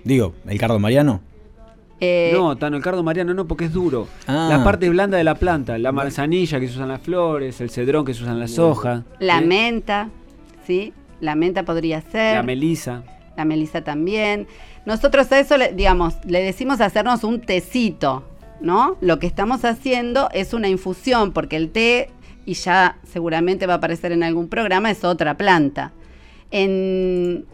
[0.05, 1.21] Digo, el cardo mariano.
[2.01, 4.09] Eh, no, Tano, el cardo mariano no, porque es duro.
[4.27, 4.49] Ah.
[4.51, 8.05] La parte blanda de la planta, la manzanilla que se usan las flores, el cedrón
[8.05, 9.05] que se usan las hojas.
[9.21, 10.09] La menta,
[10.67, 10.93] ¿sí?
[11.21, 12.37] La menta podría ser.
[12.37, 13.03] La melisa.
[13.37, 14.47] La melisa también.
[14.87, 18.25] Nosotros a eso, le, digamos, le decimos hacernos un tecito,
[18.61, 18.97] ¿no?
[19.01, 22.11] Lo que estamos haciendo es una infusión, porque el té,
[22.45, 25.93] y ya seguramente va a aparecer en algún programa, es otra planta.
[26.51, 27.47] En,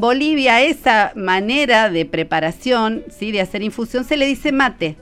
[0.00, 3.32] Bolivia esa manera de preparación, ¿sí?
[3.32, 4.96] de hacer infusión, se le dice mate.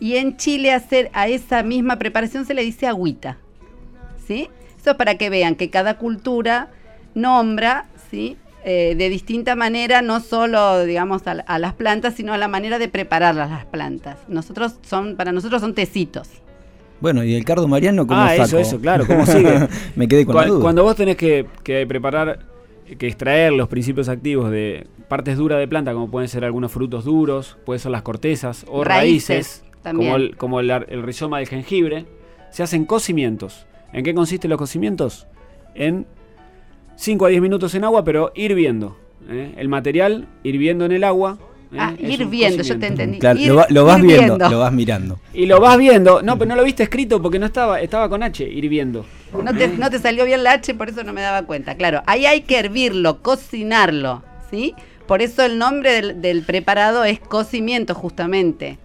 [0.00, 3.38] Y en Chile hacer a esa misma preparación se le dice agüita.
[4.26, 4.48] ¿sí?
[4.78, 6.68] Eso es para que vean que cada cultura
[7.14, 8.36] nombra ¿sí?
[8.68, 12.88] Eh, de distinta manera, no solo digamos a, las plantas, sino a la manera de
[12.88, 14.18] preparar las plantas.
[14.26, 16.28] Nosotros son, para nosotros son tecitos.
[17.00, 19.68] Bueno, ¿y el cardo mariano cómo Ah, eso, eso, claro, ¿cómo sigue?
[19.96, 20.62] Me quedé con cuando, la duda.
[20.62, 22.38] Cuando vos tenés que, que preparar
[22.98, 27.04] que extraer los principios activos de partes duras de planta, como pueden ser algunos frutos
[27.04, 32.06] duros, pueden ser las cortezas o raíces, como, el, como el, rizoma del jengibre,
[32.50, 33.66] se hacen cocimientos.
[33.92, 35.26] ¿En qué consisten los cocimientos?
[35.74, 36.06] En
[36.96, 38.96] 5 a 10 minutos en agua, pero hirviendo.
[39.28, 39.52] ¿eh?
[39.56, 41.38] El material hirviendo en el agua.
[41.76, 43.18] Ah, ir viendo, yo te entendí.
[43.20, 45.18] lo, vas viendo, lo vas mirando.
[45.34, 46.22] Y lo vas viendo.
[46.22, 49.04] No, pero no lo viste escrito porque no estaba, estaba con H, ir viendo.
[49.42, 51.74] No te, no te salió bien la H, por eso no me daba cuenta.
[51.74, 54.74] Claro, ahí hay que hervirlo, cocinarlo, ¿sí?
[55.06, 58.78] Por eso el nombre del, preparado es cocimiento, justamente.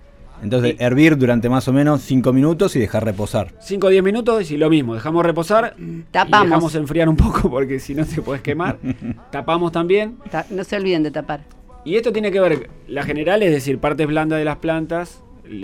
[0.43, 3.53] Entonces, hervir durante más o menos 5 minutos y dejar reposar.
[3.59, 5.75] 5 o 10 minutos y lo mismo, dejamos reposar.
[6.11, 6.47] Tapamos.
[6.47, 8.77] dejamos enfriar un poco porque si no te puedes quemar.
[9.31, 10.17] Tapamos también.
[10.49, 11.41] no se olviden de tapar.
[11.83, 15.23] Y esto tiene que ver, la general es decir, partes blandas de las plantas,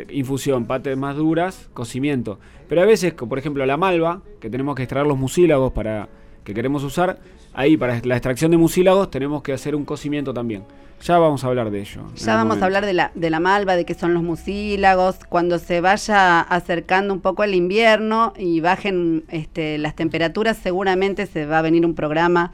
[0.10, 2.40] infusión, partes más duras, cocimiento.
[2.68, 6.10] Pero a veces, por ejemplo, la malva, que tenemos que extraer los mucílagos para
[6.44, 7.20] que queremos usar,
[7.54, 10.64] ahí para la extracción de mucílagos tenemos que hacer un cocimiento también.
[11.04, 12.02] Ya vamos a hablar de ello.
[12.16, 15.18] Ya vamos a hablar de la, de la malva, de qué son los mucílagos.
[15.30, 21.46] Cuando se vaya acercando un poco el invierno y bajen este, las temperaturas, seguramente se
[21.46, 22.52] va a venir un programa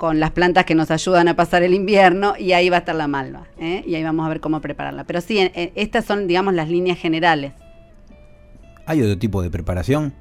[0.00, 2.94] con las plantas que nos ayudan a pasar el invierno y ahí va a estar
[2.94, 3.48] la malva.
[3.58, 3.84] ¿eh?
[3.86, 5.04] Y ahí vamos a ver cómo prepararla.
[5.04, 7.52] Pero sí, estas son, digamos, las líneas generales.
[8.86, 10.14] ¿Hay otro tipo de preparación?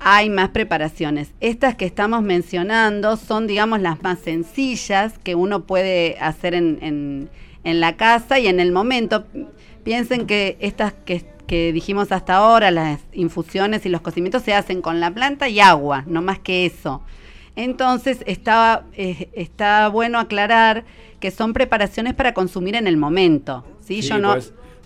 [0.00, 1.32] Hay más preparaciones.
[1.40, 7.28] Estas que estamos mencionando son, digamos, las más sencillas que uno puede hacer en,
[7.62, 9.26] la casa y en el momento.
[9.84, 14.80] Piensen que estas que, que dijimos hasta ahora, las infusiones y los cocimientos se hacen
[14.80, 17.02] con la planta y agua, no más que eso.
[17.56, 20.84] Entonces estaba, eh, está bueno aclarar
[21.20, 23.64] que son preparaciones para consumir en el momento.
[23.80, 24.34] Sí, yo no.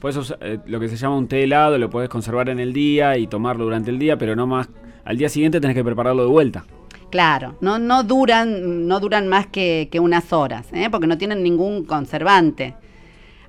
[0.00, 0.18] Pues,
[0.66, 3.64] lo que se llama un té helado lo puedes conservar en el día y tomarlo
[3.64, 4.68] durante el día, pero no más.
[5.04, 6.64] Al día siguiente tenés que prepararlo de vuelta.
[7.10, 10.88] Claro, no, no duran, no duran más que, unas horas, ¿eh?
[10.90, 12.74] porque no tienen ningún conservante.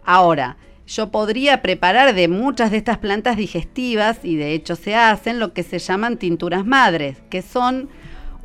[0.06, 5.40] Ahora, yo podría preparar de muchas de estas plantas digestivas, y de hecho se hacen,
[5.40, 7.90] lo que se llaman tinturas madres, que son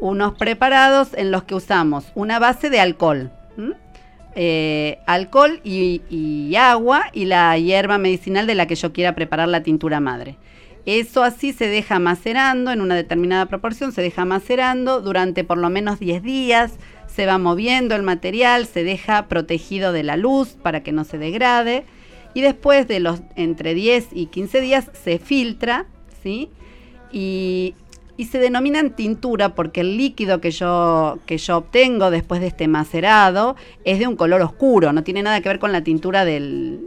[0.03, 3.31] unos preparados en los que usamos una base de alcohol.
[4.35, 9.63] Eh, alcohol y, agua y la hierba medicinal de la que yo quiera preparar la
[9.63, 10.37] tintura madre.
[10.87, 15.71] Eso así se deja macerando en una determinada proporción, se deja macerando durante por lo
[15.71, 16.73] menos 10 días,
[17.07, 21.19] se va moviendo el material, se deja protegido de la luz para que no se
[21.19, 21.85] degrade
[22.35, 25.87] y después de los entre 10 y 15 días se filtra,
[26.25, 26.51] ¿sí?
[27.13, 27.77] Y
[28.17, 32.69] y se denominan tintura porque el líquido que yo, que yo obtengo después de este
[32.69, 36.81] macerado es de un color oscuro, no tiene nada que ver con la tintura del,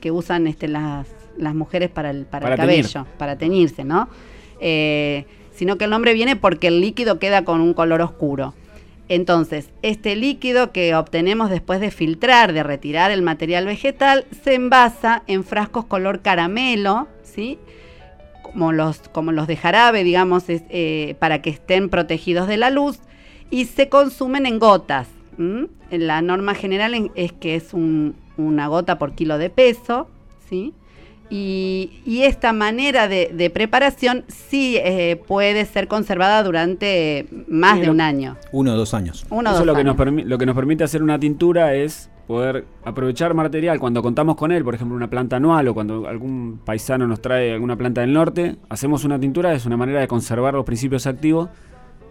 [0.00, 1.06] que, usan este, las,
[1.36, 4.08] las mujeres para el, para, el cabello, para teñirse, ¿no?
[4.60, 8.54] Eh, sino que el nombre viene porque el líquido queda con un color oscuro.
[9.08, 15.22] Entonces, este líquido que obtenemos después de filtrar, de retirar el material vegetal, se envasa
[15.26, 17.58] en frascos color caramelo, ¿sí?
[18.54, 23.00] Como los, como los de jarabe, digamos, eh, para que estén protegidos de la luz,
[23.50, 25.08] y se consumen en gotas.
[25.90, 30.08] La norma general es que es una gota por kilo de peso,
[30.48, 30.72] ¿sí?
[31.30, 38.36] Y, esta manera de, preparación sí eh, puede ser conservada durante más de un año.
[38.52, 39.26] Uno o dos años.
[39.30, 43.34] Uno Eso lo, Que nos lo que nos permite hacer una tintura es poder aprovechar
[43.34, 47.20] material cuando contamos con él, por ejemplo una planta anual o cuando algún paisano nos
[47.20, 51.06] trae alguna planta del norte, hacemos una tintura, es una manera de conservar los principios
[51.06, 51.50] activos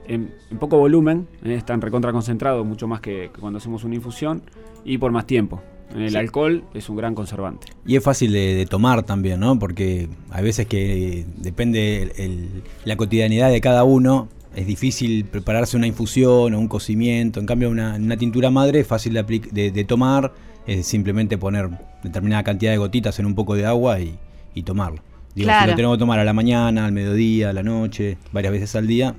[0.08, 4.42] en, poco volumen, eh, están recontra concentrados mucho más que cuando hacemos una infusión
[4.84, 5.62] y por más tiempo.
[5.96, 7.68] El alcohol es un gran conservante.
[7.86, 9.60] Y es fácil de, tomar también, ¿no?
[9.60, 12.52] Porque hay veces que depende
[12.84, 14.28] la cotidianidad de cada uno.
[14.56, 17.40] Es difícil prepararse una infusión o un cocimiento.
[17.40, 20.34] En cambio, una, tintura madre es fácil de, tomar.
[20.68, 21.70] Es simplemente poner
[22.04, 24.18] determinada cantidad de gotitas en un poco de agua y,
[24.54, 25.02] y tomarlo.
[25.36, 28.54] Digo, si lo tenemos que tomar a la mañana, al mediodía, a la noche, varias
[28.54, 29.16] veces al día,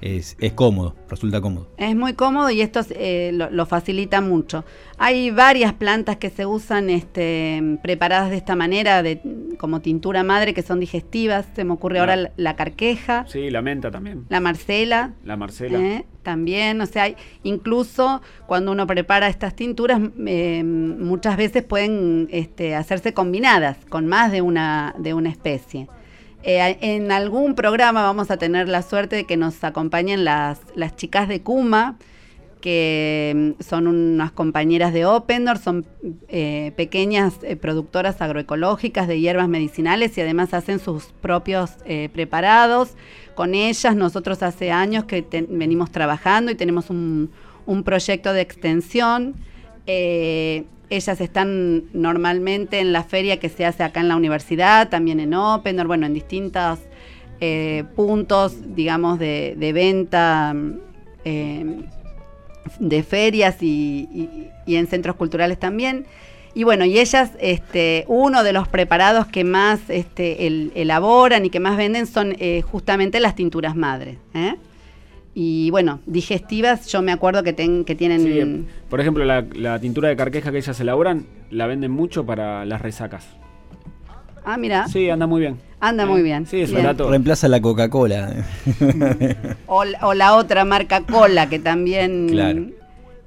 [0.00, 1.68] es, cómodo, resulta cómodo.
[1.76, 4.64] Es muy cómodo y esto eh, lo, facilita mucho.
[4.96, 9.20] Hay varias plantas que se usan este, preparadas de esta manera, de,
[9.58, 11.46] como tintura madre, que son digestivas.
[11.54, 13.24] Se me ocurre ahora la, carqueja.
[13.28, 14.24] Sí, la menta también.
[14.28, 15.14] La marcela.
[15.24, 15.78] La marcela.
[15.78, 16.06] ¿eh?
[16.28, 23.14] también, o sea, incluso cuando uno prepara estas tinturas, eh, muchas veces pueden este, hacerse
[23.14, 25.88] combinadas con más de una, de una especie.
[26.50, 30.62] Eh, en algún programa vamos a tener la suerte de que nos acompañen las,
[30.96, 31.98] chicas de Kuma,
[32.62, 35.84] que mm, son unas compañeras de Opendor, son
[36.28, 41.72] eh, pequeñas eh, productoras agroecológicas de hierbas medicinales y además hacen sus propios
[42.14, 42.94] preparados.
[43.34, 47.30] Con ellas nosotros hace años que venimos trabajando y tenemos un
[47.84, 49.34] proyecto de extensión.
[50.90, 55.34] Ellas están normalmente en la feria que se hace acá en la universidad, también en
[55.34, 56.78] Open, bueno, en distintos
[57.40, 60.54] eh, puntos, digamos, de, venta
[61.24, 61.82] eh,
[62.80, 66.06] de ferias y, en centros culturales también.
[66.54, 71.60] Y bueno, y ellas, este, uno de los preparados que más este, elaboran y que
[71.60, 74.16] más venden son eh, justamente las tinturas madres.
[75.34, 78.66] Y bueno, digestivas, yo me acuerdo que, que tienen...
[78.88, 83.26] por ejemplo, la, tintura de carqueja que ellas elaboran, la venden mucho para las resacas.
[84.44, 84.88] Ah, mira.
[84.88, 85.58] Sí, anda muy bien.
[85.80, 86.46] Anda muy bien.
[86.46, 87.08] Sí, es barato.
[87.08, 88.44] Reemplaza la Coca-Cola.
[89.66, 92.74] o, la otra marca Cola que también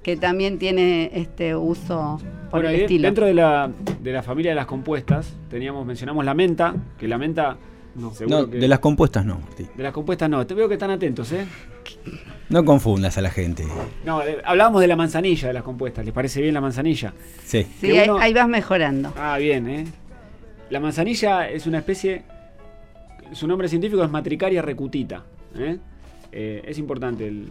[0.03, 3.03] que también tiene este uso por el estilo.
[3.03, 3.69] Dentro de la,
[4.01, 7.57] de la familia de las compuestas, teníamos mencionamos la menta, que la menta
[7.95, 9.41] no, de las compuestas no,
[9.75, 10.45] De las compuestas no.
[10.45, 11.45] Te veo que están atentos, ¿eh?
[12.49, 13.65] No confundas a la gente.
[14.05, 16.05] No, hablábamos de la manzanilla de las compuestas.
[16.05, 17.13] ¿Les parece bien la manzanilla?
[17.45, 17.65] Sí.
[17.79, 19.13] Sí, ahí, vas mejorando.
[19.17, 19.85] Ah, bien, ¿eh?
[20.69, 22.23] La manzanilla es una especie.
[23.33, 25.23] Su nombre científico es Matricaria recutita.
[25.55, 25.77] ¿eh?
[26.31, 27.49] Eh, es importante el,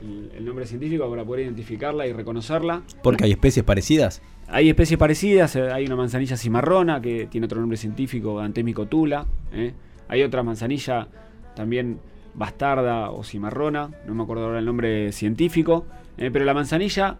[0.00, 2.82] el, nombre científico para poder identificarla y reconocerla.
[3.02, 4.22] Porque hay especies parecidas.
[4.46, 9.26] Hay especies parecidas, eh, hay una manzanilla cimarrona que tiene otro nombre científico, Antémico tula.
[9.52, 9.74] ¿eh?
[10.08, 11.08] Hay otra manzanilla
[11.54, 12.00] también
[12.34, 15.86] bastarda o cimarrona, no me acuerdo ahora el nombre científico,
[16.16, 16.30] ¿eh?
[16.32, 17.18] pero la manzanilla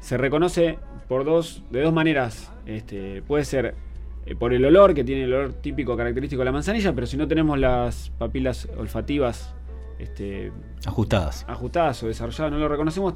[0.00, 2.52] se reconoce por dos, de dos maneras.
[2.66, 3.74] Este, puede ser
[4.38, 7.28] por el olor, que tiene el olor típico característico de la manzanilla, pero si no
[7.28, 9.54] tenemos las papilas olfativas
[9.98, 10.52] este,
[10.86, 11.44] ajustadas.
[11.48, 13.14] Ajustadas o desarrolladas, no lo reconocemos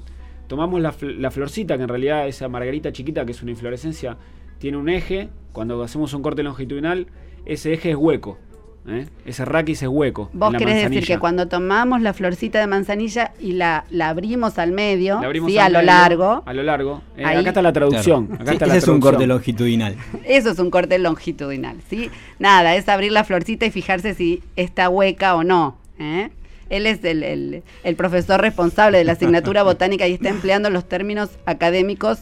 [0.53, 4.19] tomamos la, la, florcita, que en realidad esa margarita chiquita, que es una inflorescencia,
[4.59, 5.31] tiene un eje.
[5.53, 7.07] Cuando hacemos un corte longitudinal,
[7.47, 8.39] ese eje es hueco.
[8.87, 9.07] ¿eh?
[9.25, 10.29] Ese raquis es hueco.
[10.35, 14.73] Vos querés decir que cuando tomamos la florcita de manzanilla y la, la abrimos al
[14.73, 16.43] medio, sí, a lo largo.
[16.45, 17.01] A lo largo.
[17.17, 18.39] Eh, acá está la traducción.
[18.47, 19.97] ese es un corte longitudinal.
[20.25, 21.79] Eso es un corte longitudinal.
[21.89, 22.11] ¿sí?
[22.39, 25.79] Nada, es abrir la florcita y fijarse si está hueca o no.
[25.99, 26.31] ¿eh?
[26.73, 27.63] Él es el,
[27.97, 32.21] profesor responsable de la asignatura botánica y está empleando los términos académicos.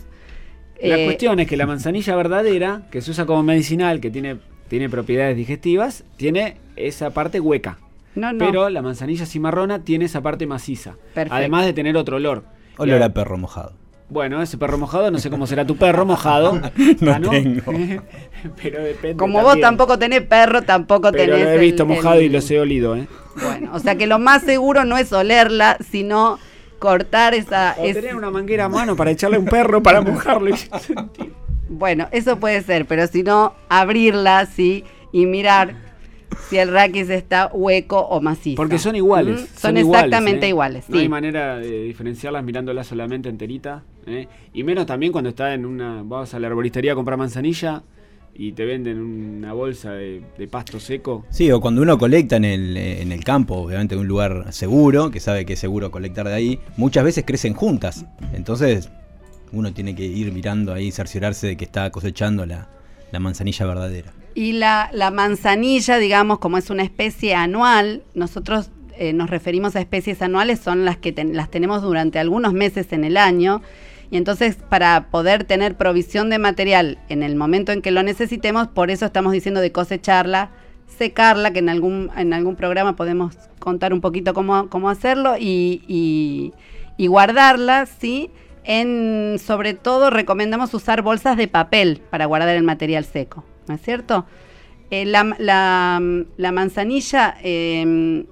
[0.83, 4.39] La eh, cuestión es que la manzanilla verdadera, que se usa como medicinal, que tiene,
[4.67, 7.79] tiene propiedades digestivas, tiene esa parte hueca.
[8.17, 8.45] No, no.
[8.45, 10.97] Pero la manzanilla cimarrona tiene esa parte maciza.
[11.15, 12.43] Además de tener otro olor.
[12.77, 13.80] Olor a perro mojado.
[14.11, 16.61] Bueno, ese perro mojado, no sé cómo será tu perro mojado.
[17.01, 17.73] no, ah, tengo.
[18.63, 19.17] pero depende.
[19.17, 21.45] Como vos tampoco tenés perro, tampoco pero tenés.
[21.45, 23.07] Lo he visto mojado y los he olido, ¿eh?
[23.41, 26.41] Bueno, o sea que lo más seguro no es olerla, sino
[26.81, 27.77] cortar esa.
[27.79, 30.57] O tener una manguera a mano para echarle a un perro para mojarlo.
[31.69, 35.90] bueno, eso puede ser, pero si no, abrirla, sí, y mirar
[36.49, 38.57] si el raquis está hueco o macizo.
[38.57, 39.49] Porque son iguales.
[39.57, 40.51] Son, exactamente ¿eh?
[40.51, 40.89] iguales.
[40.89, 43.83] No hay manera de diferenciarlas mirándolas solamente enterita.
[44.07, 44.29] ¿eh?
[44.53, 46.03] Y menos también cuando está en una.
[46.03, 47.83] Vamos a la arboristería a comprar manzanilla.
[48.35, 51.27] y te venden una bolsa de, pasto seco.
[51.31, 55.11] Sí, o cuando uno colecta en el, en el campo, obviamente en un lugar seguro,
[55.11, 58.07] que sabe que es seguro colectar de ahí, muchas veces crecen juntas.
[58.33, 58.91] Entonces
[59.53, 62.69] uno tiene que ir mirando ahí, cerciorarse de que está cosechando la,
[63.19, 64.13] manzanilla verdadera.
[64.35, 69.81] Y la, la, manzanilla, digamos, como es una especie anual, nosotros eh, nos referimos a
[69.81, 73.63] especies anuales, son las que las tenemos durante algunos meses en el año
[74.11, 78.69] y entonces para poder tener provisión de material en el momento en que lo necesitemos,
[78.69, 80.51] por eso estamos diciendo de cosecharla,
[80.99, 85.83] secarla, que en algún, en algún programa podemos contar un poquito cómo, cómo hacerlo, y,
[86.99, 88.31] y, guardarla, ¿sí?
[88.65, 93.83] En, sobre todo recomendamos usar bolsas de papel para guardar el material seco, ¿no es
[93.83, 94.27] cierto?
[94.91, 98.25] Eh, la, la, manzanilla em,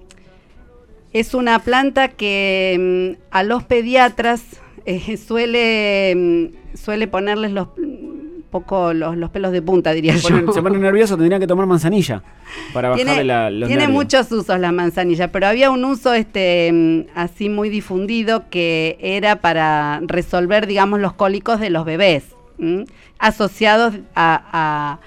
[1.13, 4.43] es una planta que em, a los pediatras
[4.85, 7.69] eh, suele, mm, suele ponerles los
[8.51, 10.53] poco los, pelos de punta, diría yo.
[10.53, 12.25] Se pone nervioso, tendrían que tomar manzanilla
[12.73, 17.49] para bajarle la, los Tiene muchos usos la manzanilla, pero había un uso este así
[17.49, 22.25] muy difundido que era para resolver, digamos, los cólicos de los bebés,
[23.19, 24.99] asociados a,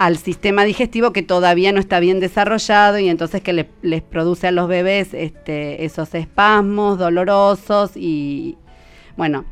[0.00, 4.50] al sistema digestivo que todavía no está bien desarrollado y entonces que les produce a
[4.50, 8.56] los bebés este, esos espasmos dolorosos y,
[9.18, 9.44] bueno,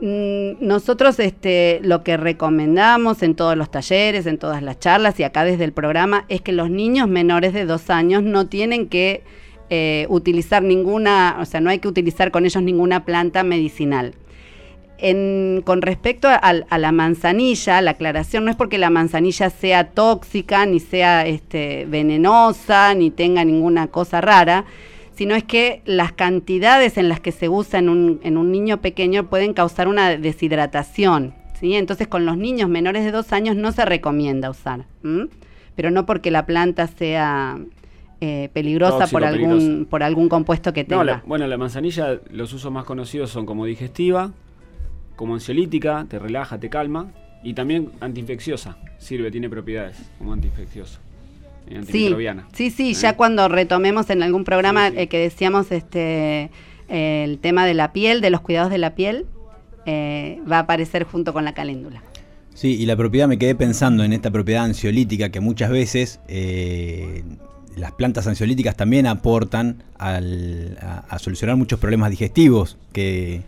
[0.00, 5.24] mm, nosotros este, lo que recomendamos en todos los talleres, en todas las charlas y
[5.24, 9.24] acá desde el programa es que los niños menores de dos años no tienen que
[9.70, 14.14] eh, utilizar ninguna, o sea, no hay que utilizar con ellos ninguna planta medicinal.
[15.64, 20.80] Con respecto a, la manzanilla, la aclaración no es porque la manzanilla sea tóxica, ni
[20.80, 24.66] sea este, venenosa, ni tenga ninguna cosa rara,
[25.14, 28.80] sino es que las cantidades en las que se usa en un, en un niño
[28.80, 31.34] pequeño pueden causar una deshidratación.
[31.58, 31.74] ¿sí?
[31.74, 34.84] Entonces con los niños menores de dos años no se recomienda usar,
[35.76, 37.58] pero no porque la planta sea
[38.20, 41.22] eh, peligrosa por algún por algún compuesto que tenga.
[41.26, 44.32] bueno, la manzanilla, los usos más conocidos son como digestiva,
[45.20, 47.12] como ansiolítica, te relaja, te calma,
[47.42, 50.98] y también antiinfecciosa, sirve, tiene propiedades como antiinfecciosa.
[51.86, 52.10] Sí,
[52.54, 56.50] sí, sí, ya cuando retomemos en algún programa eh, que decíamos este
[56.88, 59.26] el tema de la piel, de los cuidados de la piel,
[59.84, 62.02] eh, va a aparecer junto con la caléndula.
[62.54, 67.24] Sí, y la propiedad, me quedé pensando en esta propiedad ansiolítica que muchas veces eh,
[67.76, 70.18] las plantas ansiolíticas también aportan a,
[71.18, 73.42] solucionar muchos problemas digestivos que,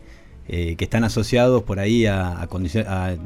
[0.47, 3.16] que están asociados por ahí a, a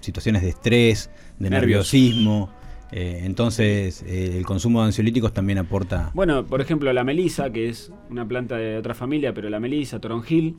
[0.00, 2.50] situaciones de estrés, de nerviosismo.
[2.92, 6.10] Eh, entonces, eh, el consumo de ansiolíticos también aporta.
[6.14, 9.98] Bueno, por ejemplo, la melisa, que es una planta de otra familia, pero la melisa,
[9.98, 10.58] toronjil,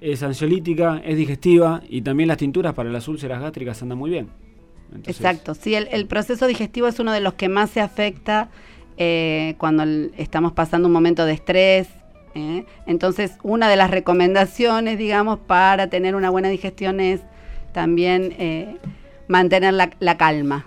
[0.00, 4.28] es ansiolítica, es digestiva y también las tinturas para las úlceras gástricas andan muy bien.
[5.04, 8.50] Exacto, sí, el, proceso digestivo es uno de los que más se afecta
[8.96, 9.84] eh, cuando
[10.16, 11.88] estamos pasando un momento de estrés.
[12.86, 17.20] Entonces, una de las recomendaciones, digamos, para tener una buena digestión es
[17.72, 18.78] también
[19.28, 20.66] mantener la calma.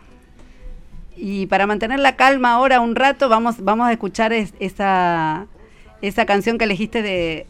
[1.21, 5.47] Y para mantener la calma ahora un rato, vamos, vamos a escuchar esa,
[6.01, 7.45] esa canción que elegiste de,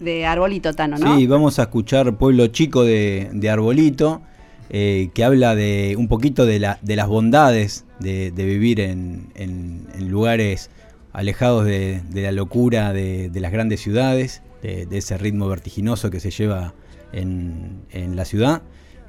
[0.00, 1.16] de Arbolito, Tano, ¿no?
[1.16, 4.22] Sí, vamos a escuchar Pueblo Chico de, Arbolito,
[4.70, 9.28] eh, que habla de un poquito de, la, de las bondades de, vivir en,
[10.00, 10.70] lugares
[11.12, 16.74] alejados de, la locura de, las grandes ciudades, de, ese ritmo vertiginoso que se lleva
[17.12, 18.62] en, en la ciudad.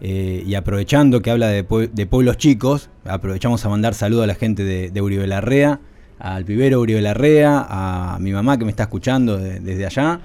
[0.05, 4.65] Eh, y aprovechando que habla de, pueblos chicos, aprovechamos a mandar saludos a la gente
[4.65, 5.79] de, de Uribe Larrea,
[6.19, 10.19] al pibero Uribe Larrea, a mi mamá que me está escuchando desde allá.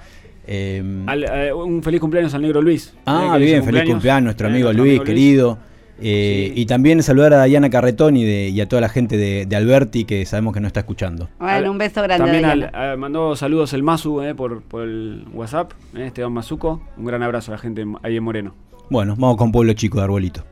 [0.48, 2.92] Eh, un feliz cumpleaños al negro Luis.
[3.06, 5.58] Ah, eh, bien, feliz cumpleaños, nuestro amigo Luis, querido.
[6.00, 10.54] Y también saludar a Diana Carretón y, a toda la gente de, Alberti que sabemos
[10.54, 11.28] que nos está escuchando.
[11.38, 12.40] Bueno, un beso grande.
[12.40, 16.80] También mandó saludos el Masu por, por, el WhatsApp, Esteban Mazuco.
[16.96, 18.54] Un gran abrazo a la gente ahí en Moreno.
[18.90, 20.44] Bueno, vamos con Pueblo Chico de Arbolito.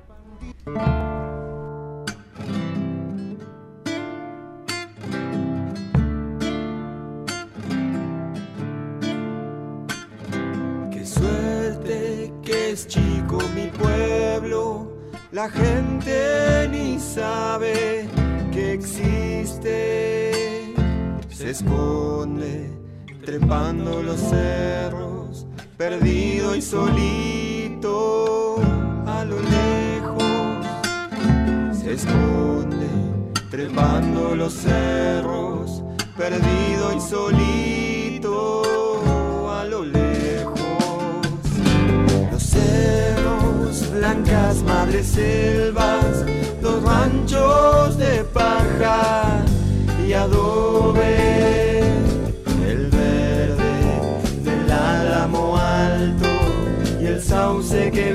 [10.91, 14.76] Qué suerte que es chico mi pueblo,
[15.33, 18.07] la gente ni sabe
[18.53, 20.75] que existe,
[21.29, 22.71] se esconde
[23.25, 25.47] trepando los cerros,
[25.77, 28.57] perdido y solito
[29.07, 30.67] a lo lejos
[31.77, 32.89] se esconde,
[33.51, 35.83] trepando los cerros,
[36.17, 38.63] perdido y solito
[39.53, 40.61] a lo lejos.
[42.31, 43.16] Los cerros
[43.91, 46.25] blancas madres selvas,
[46.63, 49.45] los ranchos de paja
[50.07, 51.81] y adobe,
[52.67, 53.75] el verde
[54.45, 56.29] del álamo alto
[57.01, 58.13] y el sauce que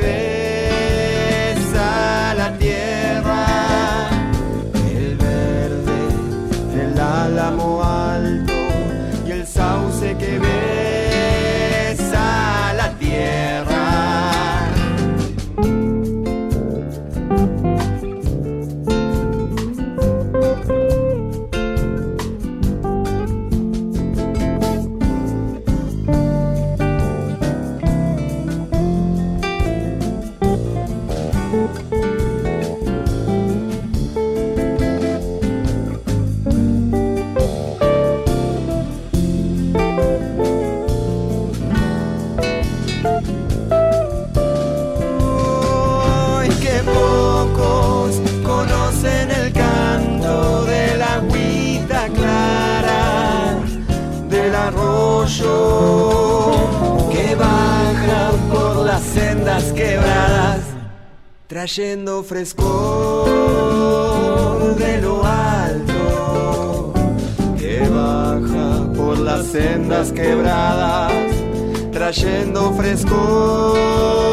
[61.61, 63.29] trayendo frescor
[64.77, 66.91] de lo alto
[67.55, 71.13] que baja por las sendas quebradas
[71.91, 74.30] trayendo frescor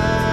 [0.00, 0.29] el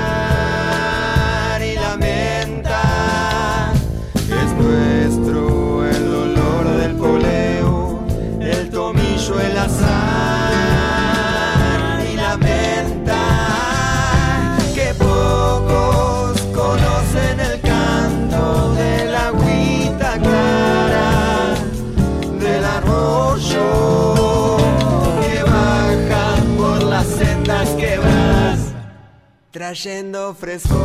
[29.67, 30.77] trayendo frescor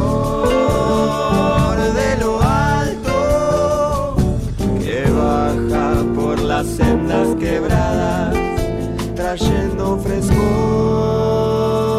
[1.78, 4.16] de lo alto
[4.80, 8.34] que baja por las sendas quebradas
[9.14, 11.91] trayendo frescor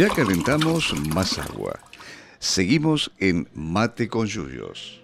[0.00, 1.78] Ya calentamos más agua.
[2.38, 5.02] Seguimos en Mate con Yuyos.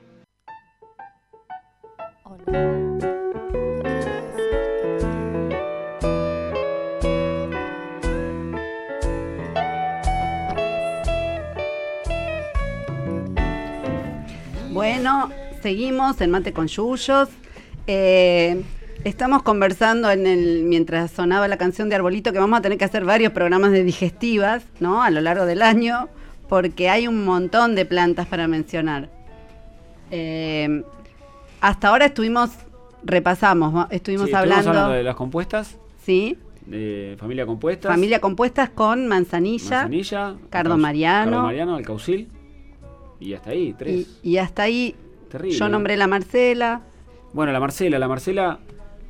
[14.71, 15.31] Bueno,
[15.61, 17.29] seguimos en Mate con Yuyos.
[17.87, 18.65] Eh,
[19.07, 22.87] Estamos conversando en el mientras sonaba la canción de Arbolito que vamos a tener que
[22.87, 25.01] hacer varios programas de digestivas, ¿no?
[25.01, 26.09] A lo largo del año,
[26.49, 29.09] porque hay un montón de plantas para mencionar.
[30.11, 30.83] Eh,
[31.61, 32.51] hasta ahora estuvimos,
[33.05, 35.79] repasamos, estuvimos hablando, de las compuestas.
[36.03, 36.37] Sí.
[36.67, 37.93] De familia compuestas.
[37.93, 42.29] Familia compuestas con manzanilla, manzanilla cardo mariano, cardo mariano, alcaucil.
[43.21, 44.19] Y hasta ahí, tres.
[44.25, 44.97] Y, hasta ahí,
[45.31, 46.81] Terrible, yo nombré la Marcela.
[47.33, 48.59] Bueno, la Marcela, la Marcela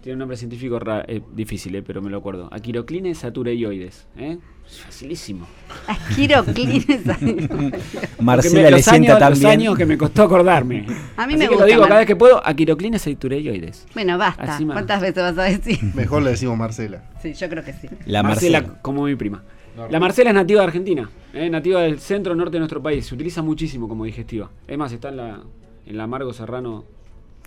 [0.06, 2.48] tiene un nombre científico ra- eh, difícil, eh, pero me lo acuerdo.
[2.52, 4.06] Aquiroclines satureioides.
[4.16, 4.38] ¿eh?
[4.64, 5.48] Es facilísimo.
[5.88, 6.86] Asquiroclines.
[8.20, 9.50] Marcela le los sienta años, tan los bien.
[9.50, 10.86] años que me costó acordarme.
[11.16, 11.60] A mí Así me que gusta.
[11.60, 13.86] lo digo Mar- cada vez que puedo, aquiroclines satureioides.
[13.94, 14.42] Bueno, basta.
[14.54, 14.64] Así.
[14.64, 15.78] ¿Cuántas veces vas a decir?
[15.94, 17.02] Mejor le decimos Marcela.
[17.20, 17.88] Sí, yo creo que sí.
[18.06, 18.82] La Marcela, Marcela.
[18.82, 19.42] como mi prima.
[19.90, 21.50] La Marcela es nativa de Argentina, ¿eh?
[21.50, 23.04] nativa del centro norte de nuestro país.
[23.06, 24.50] Se utiliza muchísimo como digestiva.
[24.68, 25.40] Es más, está en la,
[25.84, 26.84] en la Amargo Serrano.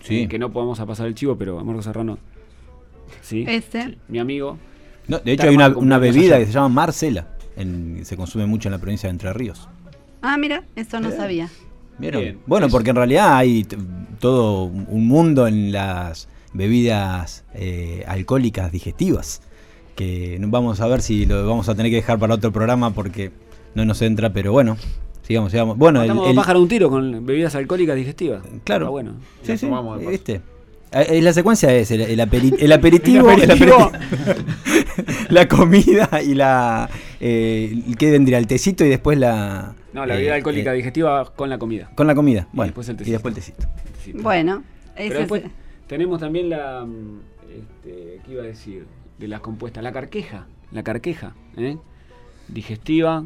[0.02, 0.20] Sí.
[0.22, 2.18] eh, que no podamos a pasar el chivo, pero Amargo Serrano.
[3.22, 3.44] Sí.
[3.48, 3.82] Ese.
[3.84, 4.58] sí, Mi amigo.
[5.08, 6.38] No, de hecho, hay una, una bebida allá.
[6.40, 7.26] que se llama Marcela.
[7.56, 9.68] En- se consume mucho en la provincia de Entre Ríos.
[10.22, 11.48] Ah, mira, eso no sabía.
[11.98, 12.22] ¿Vieron?
[12.22, 12.38] Bien.
[12.46, 13.66] Bueno, porque en realidad hay
[14.20, 19.42] todo un mundo en las bebidas eh, alcohólicas digestivas.
[19.96, 22.92] Que no- vamos a ver si lo vamos a tener que dejar para otro programa
[22.94, 23.32] porque
[23.74, 24.76] no nos entra, pero bueno,
[25.22, 25.76] sigamos, sigamos.
[25.76, 28.42] Bueno, el, Matamos el- un tiro con bebidas alcohólicas digestivas.
[28.64, 28.84] Claro.
[28.86, 29.12] Está bueno.
[29.42, 29.68] Sí, sí,
[30.10, 30.40] este.
[30.92, 33.82] Eh, La secuencia es el, el aperi- el aperitivo, El el aperitivo.
[33.84, 34.44] aperitivo,
[35.30, 36.88] la comida y la.
[37.20, 38.38] Eh, ¿Qué vendría?
[38.38, 39.74] El tecito y después la.
[39.92, 41.90] No, la eh, bebida alcohólica eh, digestiva con la comida.
[41.94, 42.48] Con la comida.
[42.52, 43.66] Bueno, después el y después el tecito.
[44.22, 44.62] Bueno,
[44.96, 45.50] Pero ese después es-
[45.86, 46.84] tenemos también la.
[46.84, 47.20] mm,
[47.50, 48.86] Este, ¿Qué iba a decir?
[49.18, 49.82] De las compuestas.
[49.84, 50.46] La carqueja.
[50.72, 51.34] La carqueja.
[51.56, 51.76] ¿eh?
[52.48, 53.24] Digestiva.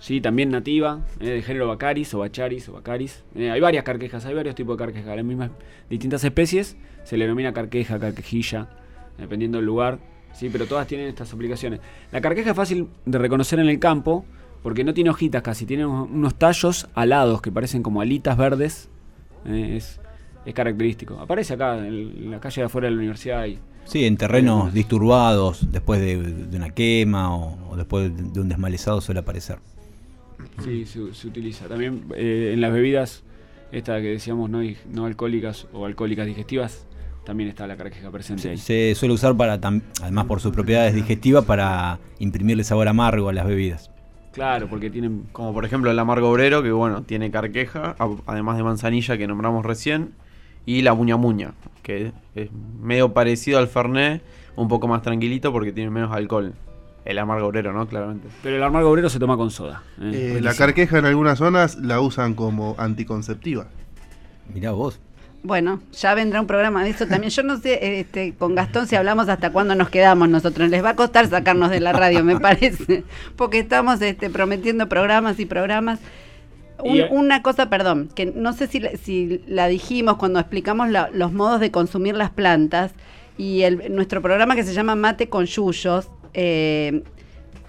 [0.00, 1.00] Sí, también nativa.
[1.20, 1.26] ¿eh?
[1.30, 3.22] De género Bacaris o Bacharis o Bacaris.
[3.34, 4.24] Eh, hay varias carquejas.
[4.26, 5.16] Hay varios tipos de carquejas.
[5.16, 5.50] Las mismas
[5.88, 6.76] distintas especies
[7.06, 8.68] se le denomina carqueja, carquejilla.
[9.16, 9.98] Dependiendo del lugar.
[10.34, 11.80] Sí, pero todas tienen estas aplicaciones.
[12.10, 14.24] La carqueja es fácil de reconocer en el campo.
[14.62, 15.64] Porque no tiene hojitas casi.
[15.64, 18.88] Tiene unos tallos alados que parecen como alitas verdes.
[19.46, 20.00] Eh, es,
[20.44, 21.20] es característico.
[21.20, 23.46] Aparece acá en, la calle de afuera de la universidad.
[23.84, 29.00] Sí, en terrenos disturbados, después de, de una quema o, o después de, un desmalezado
[29.00, 29.58] suele aparecer.
[30.64, 31.68] sí, se, se utiliza.
[31.68, 33.22] También eh, en las bebidas,
[33.70, 36.85] esta que decíamos no, no alcohólicas o alcohólicas digestivas,
[37.26, 38.56] también está la carqueja presente ahí.
[38.56, 43.46] Se suele usar para, además por sus propiedades digestivas, para imprimirle sabor amargo a las
[43.46, 43.90] bebidas.
[44.32, 45.24] Claro, porque tienen.
[45.32, 47.96] Como por ejemplo el amargo obrero, que bueno, tiene carqueja,
[48.26, 50.12] además de manzanilla que nombramos recién,
[50.64, 51.52] y la muña muña,
[51.82, 52.50] que es
[52.80, 54.22] medio parecido al Fernet,
[54.54, 56.54] un poco más tranquilito porque tiene menos alcohol.
[57.04, 57.86] El amargo obrero, ¿no?
[57.86, 58.28] Claramente.
[58.42, 59.82] Pero el amargo obrero se toma con soda.
[60.00, 60.36] ¿eh?
[60.38, 63.68] Eh, la carqueja en algunas zonas la usan como anticonceptiva.
[64.52, 65.00] Mirá vos.
[65.46, 67.30] Bueno, ya vendrá un programa de eso también.
[67.30, 70.68] Yo no sé, este, con Gastón si hablamos hasta cuándo nos quedamos nosotros.
[70.70, 73.04] Les va a costar sacarnos de la radio, me parece.
[73.36, 76.00] Porque estamos este, prometiendo programas y programas.
[76.82, 80.90] Un- Y, una cosa, perdón, que no sé si, la- si la dijimos cuando explicamos
[80.90, 82.92] la- los modos de consumir las plantas
[83.38, 87.02] y el, nuestro programa que se llama Mate con Yuyos, eh,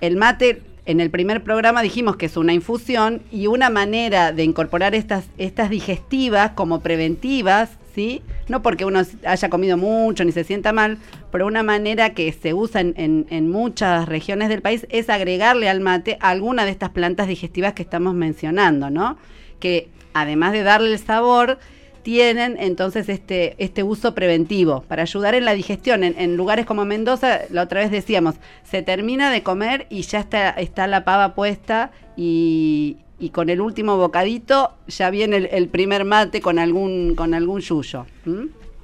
[0.02, 4.44] el mate, en el primer programa dijimos que es una infusión y una manera de
[4.44, 8.22] incorporar estas, estas digestivas como preventivas, ¿sí?
[8.48, 10.98] No porque uno haya comido mucho ni se sienta mal,
[11.32, 15.68] pero una manera que se usa en, en- en muchas regiones del país es agregarle
[15.70, 19.18] al mate alguna de estas plantas digestivas que estamos mencionando, ¿no?
[19.60, 21.60] Que además de darle el sabor,
[22.08, 26.06] tienen entonces este, este uso preventivo para ayudar en la digestión.
[26.06, 30.52] En, lugares como Mendoza, la otra vez decíamos, se termina de comer y ya está,
[30.52, 36.40] está la pava puesta y, y con el último bocadito ya viene el, primer mate
[36.40, 38.06] con algún, con algún yuyo.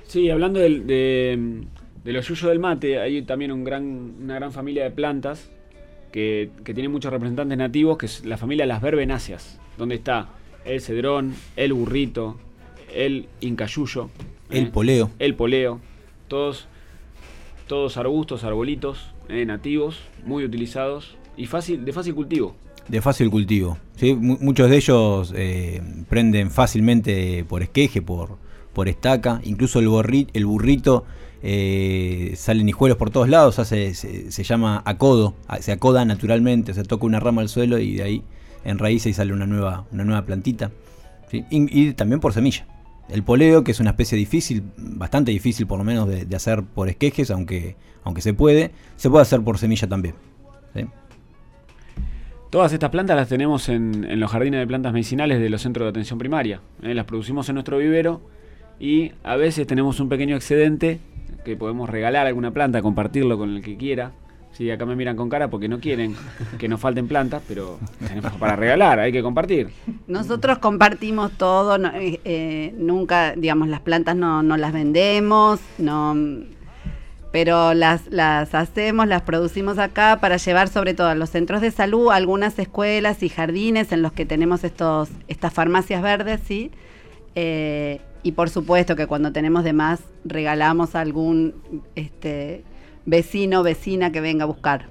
[0.06, 1.64] Sí, hablando de,
[2.04, 3.86] de los yuyos del mate, hay también un gran,
[4.22, 5.50] una gran familia de plantas
[6.12, 10.28] que, que tiene muchos representantes nativos, que es la familia de las verbenáceas, donde está
[10.66, 12.38] el cedrón, el burrito,
[12.94, 14.10] el incayuyo,
[14.50, 14.70] El ¿eh?
[14.74, 15.10] poleo.
[15.20, 15.80] el poleo,
[16.28, 16.68] todos,
[17.68, 22.56] todos arbustos, arbolitos eh, nativos, muy utilizados y fácil, de fácil cultivo.
[22.88, 23.78] De fácil cultivo.
[23.96, 24.14] ¿sí?
[24.14, 28.38] Mu- Muchos de ellos eh, prenden fácilmente por esqueje, por,
[28.74, 29.39] por estaca.
[29.46, 31.06] Incluso el, borri- el burrito
[31.41, 33.58] eh, salen hijuelos por todos lados.
[33.60, 35.34] hace- se, se llama acodo.
[35.62, 36.74] Se acoda naturalmente.
[36.74, 38.24] Se toca una rama al suelo y de ahí
[38.66, 40.70] en raíces y sale una nueva, una nueva plantita.
[41.32, 41.46] ¿sí?
[41.50, 42.68] Y, y también por semilla.
[43.10, 46.89] El poleo, que es una especie difícil, bastante difícil por lo menos de, hacer por
[46.89, 50.16] esquejes, aunque, aunque se puede, se puede hacer por semilla también.
[52.49, 55.86] Todas estas plantas las tenemos en, en los jardines de plantas medicinales de los centros
[55.86, 56.62] de atención primaria.
[56.84, 56.93] ¿eh?
[56.93, 58.22] Las producimos en nuestro vivero
[58.80, 60.99] y a veces tenemos un pequeño excedente
[61.43, 64.12] que podemos regalar alguna planta, compartirlo con el que quiera.
[64.54, 66.16] Sí, acá me miran con cara porque no quieren
[66.60, 69.70] que nos falten plantas, pero tenemos para regalar, hay que compartir.
[70.08, 76.16] Nosotros compartimos todo, eh, eh, nunca, digamos, las plantas no, las vendemos, no
[77.32, 81.72] pero las, las hacemos, las producimos acá para llevar sobre todo a los centros de
[81.72, 86.70] salud, algunas escuelas y jardines en los que tenemos estos, estas farmacias verdes, ¿sí?
[87.34, 91.56] Eh, y por supuesto que cuando tenemos de más regalamos algún
[91.95, 92.64] este,
[93.06, 94.88] vecino vecina que venga a buscar.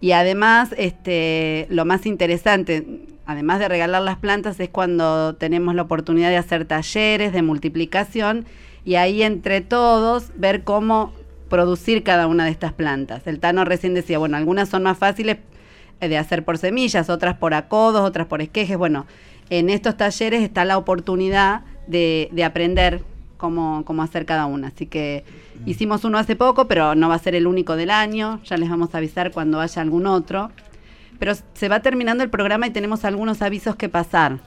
[0.00, 5.82] Y además, este, lo más interesante, además de regalar las plantas, es cuando tenemos la
[5.82, 8.44] oportunidad de hacer talleres de multiplicación
[8.84, 11.12] y ahí entre todos ver cómo
[11.48, 13.26] producir cada una de estas plantas.
[13.26, 15.38] El Tano recién decía, bueno, algunas son más fáciles
[16.00, 18.76] eh, de hacer por semillas, otras por acodos, otras por esquejes.
[18.76, 19.06] Bueno,
[19.50, 23.02] en estos talleres está la oportunidad de, aprender
[23.44, 24.68] cómo, cómo, hacer cada una.
[24.68, 25.22] Así que
[25.66, 28.40] hicimos uno hace poco, pero no va a ser el único del año.
[28.44, 30.50] Ya les vamos a avisar cuando haya algún otro.
[31.18, 34.38] Pero se va terminando el programa y tenemos algunos avisos que pasar.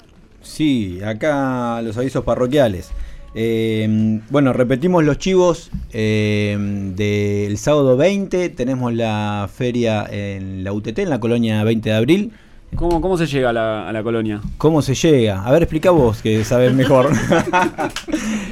[0.42, 2.90] Sí, acá los avisos parroquiales.
[3.36, 6.58] Eh, bueno, repetimos los chivos eh,
[6.96, 8.50] del sábado 20.
[8.50, 12.32] Tenemos la feria en la UTT, en la colonia 20 de abril.
[12.76, 14.42] ¿Cómo, cómo se llega a la, colonia?
[14.58, 15.44] ¿Cómo se llega?
[15.44, 17.10] A ver, explica vos, que sabes mejor.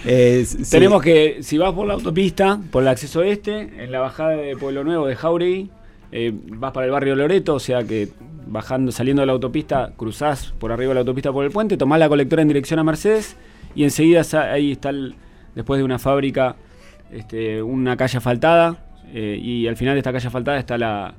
[0.07, 4.35] Eh, Tenemos que, si vas por la autopista, por el acceso este, en la bajada
[4.35, 5.71] de Pueblo Nuevo de Jauregui,
[6.51, 8.09] vas para el barrio Loreto, o sea que
[8.45, 11.99] bajando, saliendo de la autopista, cruzás por arriba de la autopista por el puente, tomás
[11.99, 13.35] la colectora en dirección a Mercedes
[13.73, 14.91] y enseguida ahí está,
[15.55, 16.55] después de una fábrica,
[17.11, 18.77] este, una calle asfaltada,
[19.13, 21.13] eh, y al final de esta calle asfaltada está la,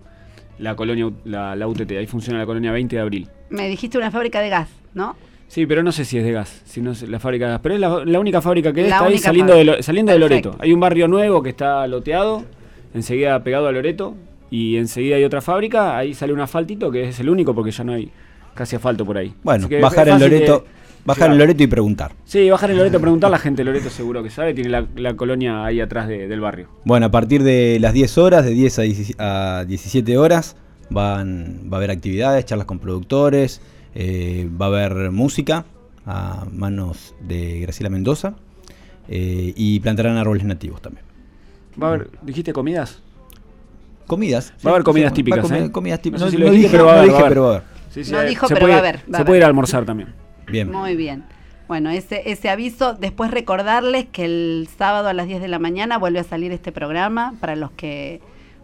[0.76, 3.28] colonia, la, UTT, ahí funciona la colonia 20 de abril.
[3.50, 5.16] Me dijiste una fábrica de gas, ¿no?
[5.48, 7.60] Sí, pero no sé si es de gas, si no es la fábrica de gas,
[7.62, 10.56] pero es la, única fábrica que está ahí saliendo, de, saliendo de Loreto.
[10.58, 12.44] Hay un barrio nuevo que está loteado,
[12.94, 14.16] enseguida pegado a Loreto,
[14.50, 17.84] y enseguida hay otra fábrica, ahí sale un asfaltito que es el único porque ya
[17.84, 18.10] no hay
[18.54, 19.34] casi asfalto por ahí.
[19.42, 20.64] Bueno, bajar en Loreto...
[21.06, 22.12] Bajar en Loreto y preguntar.
[22.24, 23.30] Sí, bajar en Loreto y preguntar.
[23.30, 24.54] La gente de Loreto seguro que sabe.
[24.54, 26.68] Tiene la, colonia ahí atrás del barrio.
[26.84, 30.56] Bueno, a partir de las 10 horas, de 10 a, 17 horas,
[30.90, 33.60] van, va a haber actividades, charlas con productores,
[33.94, 35.64] eh, va a haber música
[36.06, 38.34] a manos de Graciela Mendoza
[39.08, 41.04] eh, y plantarán árboles nativos también.
[41.80, 43.00] ¿Va a haber, dijiste comidas?
[44.08, 44.52] Comidas.
[44.64, 45.50] Va a haber comidas típicas.
[45.52, 45.70] ¿eh?
[45.70, 46.20] Comidas típicas.
[46.20, 47.08] No, sé si lo dije, pero va a haber.
[47.08, 49.00] no dijo, pero va a haber.
[49.00, 50.25] se puede ir a almorzar también.
[50.48, 50.70] Bien.
[50.70, 51.24] Muy bien.
[51.68, 55.98] Bueno, ese, ese aviso, después recordarles que el sábado a las 10 de la mañana
[55.98, 58.20] vuelve a salir este programa para los que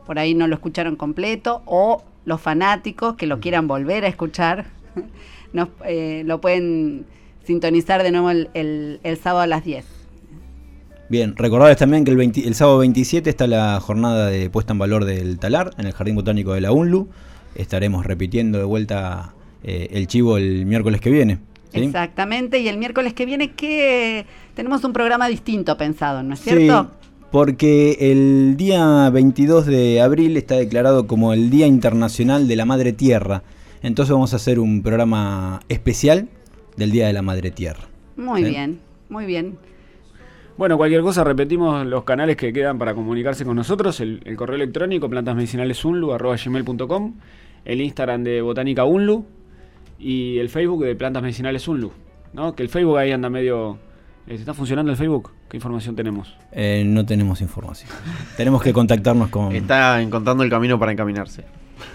[0.06, 4.66] por ahí no lo escucharon completo o los fanáticos que lo quieran volver a escuchar,
[5.52, 7.06] nos, eh, lo pueden
[7.44, 9.84] sintonizar de nuevo el, el, sábado a las 10.
[11.08, 15.04] Bien, recordarles también que el, el, sábado 27 está la jornada de puesta en valor
[15.04, 17.08] del talar en el Jardín Botánico de la UNLU.
[17.54, 21.38] Estaremos repitiendo de vuelta eh, el chivo el miércoles que viene.
[21.72, 26.82] Exactamente, y el miércoles que viene que tenemos un programa distinto pensado, ¿no es cierto?
[26.82, 26.88] Sí,
[27.30, 32.92] porque el día 22 de abril está declarado como el Día Internacional de la Madre
[32.92, 33.42] Tierra.
[33.82, 36.28] Entonces vamos a hacer un programa especial
[36.76, 37.88] del Día de la Madre Tierra.
[38.16, 39.56] Muy bien, muy bien.
[40.58, 45.08] Bueno, cualquier cosa, repetimos los canales que quedan para comunicarse con nosotros, el, correo electrónico
[45.08, 47.14] plantasmedicinalesunlu.com,
[47.64, 49.24] el Instagram de Botánica Unlu,
[50.02, 51.92] y el Facebook de Plantas Medicinales Unlu,
[52.32, 52.54] ¿no?
[52.54, 53.78] Que el Facebook ahí anda medio...
[54.26, 55.30] Eh, ¿Está funcionando el Facebook?
[55.48, 56.36] ¿Qué información tenemos?
[56.50, 57.90] Eh, no tenemos información.
[58.36, 59.54] tenemos que contactarnos con...
[59.54, 61.44] Está encontrando el camino para encaminarse.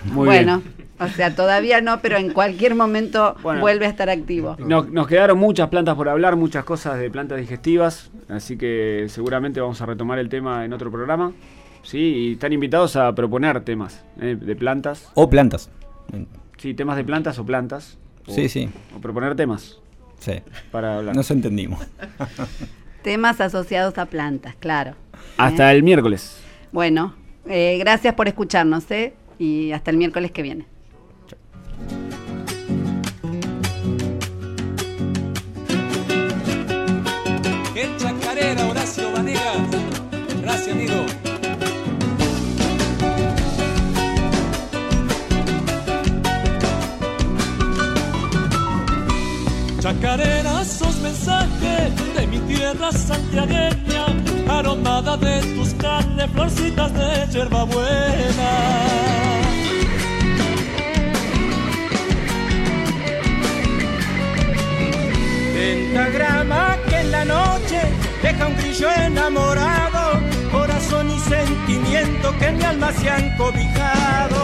[0.05, 0.61] Muy bueno,
[0.99, 4.57] o sea, todavía no, pero en cualquier momento vuelve a estar activo.
[4.59, 9.61] Nos, nos, quedaron muchas plantas por hablar, muchas cosas de plantas digestivas, así que seguramente
[9.61, 11.31] vamos a retomar el tema en otro programa.
[11.83, 15.09] Sí, y están invitados a proponer temas eh, de plantas.
[15.13, 15.69] O plantas.
[16.57, 17.97] Sí, temas de plantas o plantas.
[18.27, 18.69] sí, sí.
[18.95, 19.79] O proponer temas.
[20.19, 20.33] Sí.
[20.71, 21.15] Para hablar.
[21.15, 21.79] Nos entendimos.
[23.03, 24.95] temas asociados a plantas, claro.
[25.37, 25.75] Hasta ¿Eh?
[25.75, 26.37] el miércoles.
[26.71, 27.15] Bueno,
[27.47, 29.13] eh, gracias por escucharnos, ¿eh?
[29.39, 30.65] Y hasta el miércoles que viene.
[37.73, 39.57] Qué chacarera, Horacio Vanegas.
[40.41, 41.05] Gracias, amigo.
[49.79, 54.07] Chacarera sos mensaje de mi tierra santiagueña,
[54.49, 58.51] aromada de tus carnes, florcitas de hierbabuena.
[65.53, 67.81] Pentagrama que en la noche
[68.23, 70.19] deja un grillo enamorado,
[70.51, 74.37] corazón y sentimiento que en mi alma se han cobijado.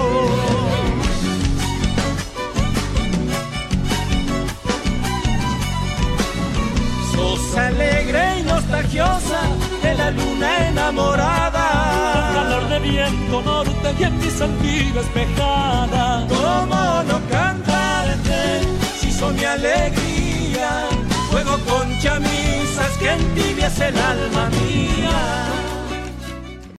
[7.34, 9.42] Sos alegre y nostalgiosa
[9.82, 12.32] de la luna enamorada.
[12.32, 16.28] calor de viento norte y en mi sentido espejada.
[16.30, 18.62] ¿Cómo no cantarte
[19.00, 20.90] si son mi alegría?
[21.32, 25.44] Juego con chamisas que entibias el alma mía.